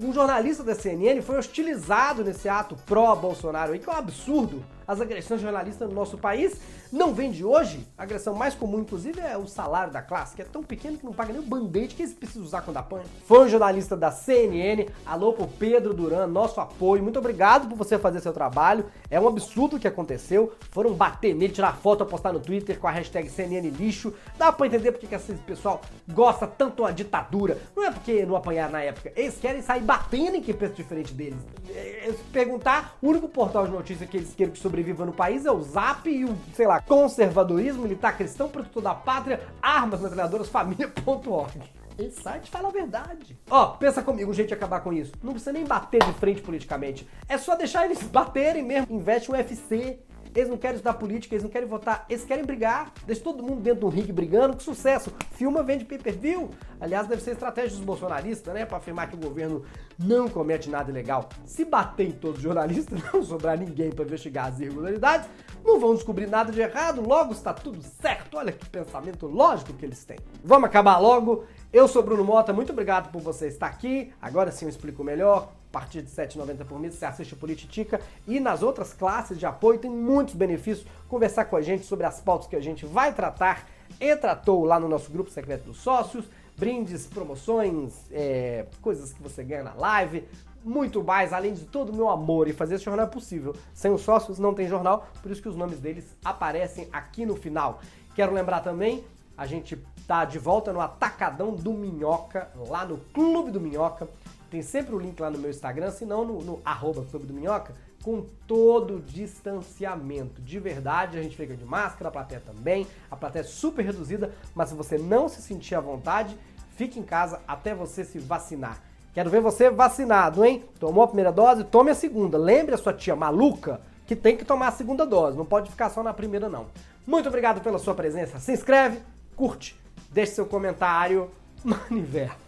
um 0.00 0.12
jornalista 0.12 0.62
da 0.62 0.74
CNN 0.74 1.20
foi 1.22 1.38
hostilizado 1.38 2.24
nesse 2.24 2.48
ato 2.48 2.76
pró-Bolsonaro 2.86 3.72
aí, 3.72 3.78
que 3.78 3.88
é 3.88 3.92
um 3.92 3.96
absurdo 3.96 4.64
as 4.88 5.02
agressões 5.02 5.42
jornalistas 5.42 5.86
no 5.86 5.94
nosso 5.94 6.16
país 6.16 6.58
não 6.90 7.12
vem 7.12 7.30
de 7.30 7.44
hoje. 7.44 7.86
A 7.98 8.04
agressão 8.04 8.34
mais 8.34 8.54
comum, 8.54 8.80
inclusive, 8.80 9.20
é 9.20 9.36
o 9.36 9.46
salário 9.46 9.92
da 9.92 10.00
classe, 10.00 10.34
que 10.34 10.40
é 10.40 10.44
tão 10.46 10.62
pequeno 10.62 10.96
que 10.96 11.04
não 11.04 11.12
paga 11.12 11.30
nem 11.30 11.42
o 11.42 11.44
band-aid 11.44 11.94
que 11.94 12.02
eles 12.02 12.14
precisam 12.14 12.42
usar 12.42 12.62
quando 12.62 12.78
apanha. 12.78 13.04
Foi 13.26 13.44
um 13.44 13.48
jornalista 13.48 13.94
da 13.94 14.10
CNN. 14.10 14.86
Alô 15.04 15.34
pro 15.34 15.46
Pedro 15.46 15.92
Duran, 15.92 16.26
nosso 16.26 16.58
apoio. 16.58 17.02
Muito 17.02 17.18
obrigado 17.18 17.68
por 17.68 17.76
você 17.76 17.98
fazer 17.98 18.20
seu 18.20 18.32
trabalho. 18.32 18.86
É 19.10 19.20
um 19.20 19.28
absurdo 19.28 19.76
o 19.76 19.78
que 19.78 19.86
aconteceu. 19.86 20.54
Foram 20.70 20.94
bater 20.94 21.34
nele, 21.34 21.52
tirar 21.52 21.76
foto, 21.76 22.06
postar 22.06 22.32
no 22.32 22.40
Twitter 22.40 22.78
com 22.78 22.88
a 22.88 22.90
hashtag 22.90 23.28
CNN 23.28 23.68
lixo. 23.68 24.14
Dá 24.38 24.50
pra 24.50 24.66
entender 24.66 24.92
porque 24.92 25.06
que 25.06 25.14
esse 25.14 25.34
pessoal 25.34 25.82
gosta 26.10 26.46
tanto 26.46 26.82
da 26.82 26.90
ditadura. 26.90 27.58
Não 27.76 27.84
é 27.84 27.90
porque 27.90 28.24
não 28.24 28.36
apanharam 28.36 28.72
na 28.72 28.80
época. 28.80 29.12
Eles 29.14 29.36
querem 29.36 29.60
sair 29.60 29.82
batendo 29.82 30.36
em 30.36 30.42
quem 30.42 30.54
pensa 30.54 30.72
diferente 30.72 31.12
deles. 31.12 31.38
É, 31.68 32.10
se 32.10 32.22
perguntar, 32.32 32.96
o 33.02 33.08
único 33.08 33.28
portal 33.28 33.66
de 33.66 33.72
notícias 33.72 34.08
que 34.08 34.16
eles 34.16 34.34
querem 34.34 34.52
que 34.52 34.58
sobreviva 34.78 35.04
no 35.04 35.12
país 35.12 35.44
é 35.44 35.50
o 35.50 35.60
Zap 35.60 36.08
e 36.08 36.24
o, 36.24 36.36
sei 36.54 36.66
lá, 36.66 36.80
conservadorismo 36.80 37.82
militar 37.82 38.16
cristão, 38.16 38.48
protetor 38.48 38.82
da 38.82 38.94
pátria, 38.94 39.40
armas, 39.60 40.00
metralhadoras, 40.00 40.48
família.org. 40.48 41.60
Esse 41.98 42.22
site 42.22 42.48
fala 42.48 42.68
a 42.68 42.70
verdade. 42.70 43.36
Ó, 43.50 43.64
oh, 43.64 43.68
pensa 43.76 44.00
comigo, 44.02 44.32
gente, 44.32 44.54
acabar 44.54 44.80
com 44.80 44.92
isso. 44.92 45.12
Não 45.20 45.32
precisa 45.32 45.52
nem 45.52 45.64
bater 45.64 46.00
de 46.04 46.12
frente 46.12 46.40
politicamente. 46.42 47.08
É 47.28 47.36
só 47.36 47.56
deixar 47.56 47.86
eles 47.86 48.00
baterem 48.06 48.62
mesmo. 48.62 48.94
Investe 48.94 49.30
o 49.30 49.34
UFC, 49.34 49.98
eles 50.34 50.48
não 50.48 50.56
querem 50.56 50.76
estudar 50.76 50.94
política, 50.94 51.34
eles 51.34 51.42
não 51.42 51.50
querem 51.50 51.68
votar, 51.68 52.04
eles 52.08 52.24
querem 52.24 52.44
brigar. 52.44 52.92
Deixa 53.06 53.22
todo 53.22 53.42
mundo 53.42 53.60
dentro 53.60 53.80
de 53.80 53.86
um 53.86 53.88
ringue 53.88 54.12
brigando, 54.12 54.56
que 54.56 54.62
sucesso. 54.62 55.12
Filma, 55.32 55.62
vende 55.62 55.84
pay-per-view. 55.84 56.50
Aliás, 56.80 57.06
deve 57.06 57.22
ser 57.22 57.32
estratégia 57.32 57.70
dos 57.70 57.84
bolsonaristas, 57.84 58.54
né? 58.54 58.64
Para 58.64 58.78
afirmar 58.78 59.08
que 59.08 59.16
o 59.16 59.18
governo 59.18 59.62
não 59.98 60.28
comete 60.28 60.70
nada 60.70 60.90
ilegal. 60.90 61.28
Se 61.44 61.64
bater 61.64 62.08
em 62.08 62.12
todos 62.12 62.38
os 62.38 62.42
jornalistas, 62.42 63.00
não 63.12 63.22
sobrar 63.22 63.58
ninguém 63.58 63.90
para 63.90 64.04
investigar 64.04 64.46
as 64.46 64.60
irregularidades, 64.60 65.28
não 65.64 65.80
vão 65.80 65.94
descobrir 65.94 66.26
nada 66.26 66.52
de 66.52 66.60
errado, 66.60 67.00
logo 67.00 67.32
está 67.32 67.52
tudo 67.52 67.82
certo. 67.82 68.36
Olha 68.36 68.52
que 68.52 68.68
pensamento 68.68 69.26
lógico 69.26 69.72
que 69.72 69.84
eles 69.84 70.04
têm. 70.04 70.18
Vamos 70.44 70.68
acabar 70.68 70.98
logo. 70.98 71.44
Eu 71.72 71.86
sou 71.86 72.02
Bruno 72.02 72.24
Mota, 72.24 72.52
muito 72.52 72.72
obrigado 72.72 73.10
por 73.10 73.20
você 73.20 73.48
estar 73.48 73.66
aqui. 73.66 74.12
Agora 74.22 74.50
sim 74.50 74.64
eu 74.64 74.70
explico 74.70 75.04
melhor 75.04 75.52
a 75.68 75.72
partir 75.72 76.02
de 76.02 76.14
R$ 76.14 76.26
7,90 76.26 76.64
por 76.64 76.80
mês, 76.80 76.94
você 76.94 77.04
assiste 77.04 77.36
Polititica 77.36 78.00
e 78.26 78.40
nas 78.40 78.62
outras 78.62 78.94
classes 78.94 79.38
de 79.38 79.44
apoio 79.44 79.78
tem 79.78 79.90
muitos 79.90 80.34
benefícios. 80.34 80.86
Conversar 81.08 81.44
com 81.44 81.56
a 81.56 81.60
gente 81.60 81.84
sobre 81.84 82.06
as 82.06 82.20
pautas 82.20 82.48
que 82.48 82.56
a 82.56 82.60
gente 82.60 82.86
vai 82.86 83.12
tratar 83.12 83.68
e 84.00 84.16
tratou 84.16 84.64
lá 84.64 84.80
no 84.80 84.88
nosso 84.88 85.10
grupo 85.10 85.30
secreto 85.30 85.64
dos 85.64 85.78
sócios, 85.78 86.24
brindes, 86.56 87.06
promoções, 87.06 87.94
é, 88.10 88.66
coisas 88.80 89.12
que 89.12 89.22
você 89.22 89.44
ganha 89.44 89.62
na 89.62 89.74
live, 89.74 90.26
muito 90.64 91.04
mais, 91.04 91.32
além 91.32 91.52
de 91.52 91.64
todo 91.64 91.90
o 91.90 91.94
meu 91.94 92.08
amor 92.08 92.48
e 92.48 92.52
fazer 92.52 92.76
esse 92.76 92.84
jornal 92.84 93.06
é 93.06 93.08
possível. 93.08 93.54
Sem 93.72 93.92
os 93.92 94.00
sócios 94.00 94.38
não 94.38 94.54
tem 94.54 94.66
jornal, 94.66 95.06
por 95.22 95.30
isso 95.30 95.42
que 95.42 95.48
os 95.48 95.56
nomes 95.56 95.78
deles 95.78 96.04
aparecem 96.24 96.88
aqui 96.92 97.24
no 97.24 97.36
final. 97.36 97.80
Quero 98.14 98.32
lembrar 98.32 98.60
também, 98.60 99.04
a 99.36 99.46
gente 99.46 99.78
tá 100.06 100.24
de 100.24 100.38
volta 100.38 100.72
no 100.72 100.80
Atacadão 100.80 101.54
do 101.54 101.72
Minhoca, 101.72 102.50
lá 102.68 102.84
no 102.84 102.98
Clube 103.12 103.50
do 103.50 103.60
Minhoca. 103.60 104.08
Tem 104.50 104.62
sempre 104.62 104.94
o 104.94 104.98
link 104.98 105.20
lá 105.20 105.30
no 105.30 105.38
meu 105.38 105.50
Instagram, 105.50 105.90
se 105.90 106.04
não 106.04 106.24
no, 106.24 106.40
no 106.42 106.60
arroba 106.64 107.04
Clube 107.10 107.26
do 107.26 107.34
Minhoca, 107.34 107.74
com 108.02 108.24
todo 108.46 108.96
o 108.96 109.00
distanciamento. 109.00 110.40
De 110.40 110.58
verdade, 110.58 111.18
a 111.18 111.22
gente 111.22 111.36
fica 111.36 111.56
de 111.56 111.64
máscara, 111.64 112.08
a 112.08 112.12
plateia 112.12 112.42
também, 112.44 112.86
a 113.10 113.16
plateia 113.16 113.42
é 113.42 113.44
super 113.44 113.84
reduzida, 113.84 114.32
mas 114.54 114.70
se 114.70 114.74
você 114.74 114.96
não 114.96 115.28
se 115.28 115.42
sentir 115.42 115.74
à 115.74 115.80
vontade, 115.80 116.36
fique 116.76 116.98
em 116.98 117.02
casa 117.02 117.40
até 117.46 117.74
você 117.74 118.04
se 118.04 118.18
vacinar. 118.18 118.82
Quero 119.12 119.30
ver 119.30 119.40
você 119.40 119.68
vacinado, 119.68 120.44
hein? 120.44 120.64
Tomou 120.78 121.02
a 121.02 121.08
primeira 121.08 121.32
dose? 121.32 121.64
Tome 121.64 121.90
a 121.90 121.94
segunda. 121.94 122.38
Lembre 122.38 122.74
a 122.74 122.78
sua 122.78 122.92
tia 122.92 123.16
maluca 123.16 123.80
que 124.08 124.16
tem 124.16 124.36
que 124.36 124.44
tomar 124.44 124.68
a 124.68 124.72
segunda 124.72 125.04
dose, 125.04 125.36
não 125.36 125.44
pode 125.44 125.70
ficar 125.70 125.90
só 125.90 126.02
na 126.02 126.14
primeira 126.14 126.48
não. 126.48 126.68
Muito 127.06 127.28
obrigado 127.28 127.60
pela 127.60 127.78
sua 127.78 127.94
presença. 127.94 128.38
Se 128.38 128.52
inscreve, 128.52 129.02
curte, 129.36 129.78
deixe 130.10 130.32
seu 130.32 130.46
comentário. 130.46 131.30
Manivela. 131.62 132.47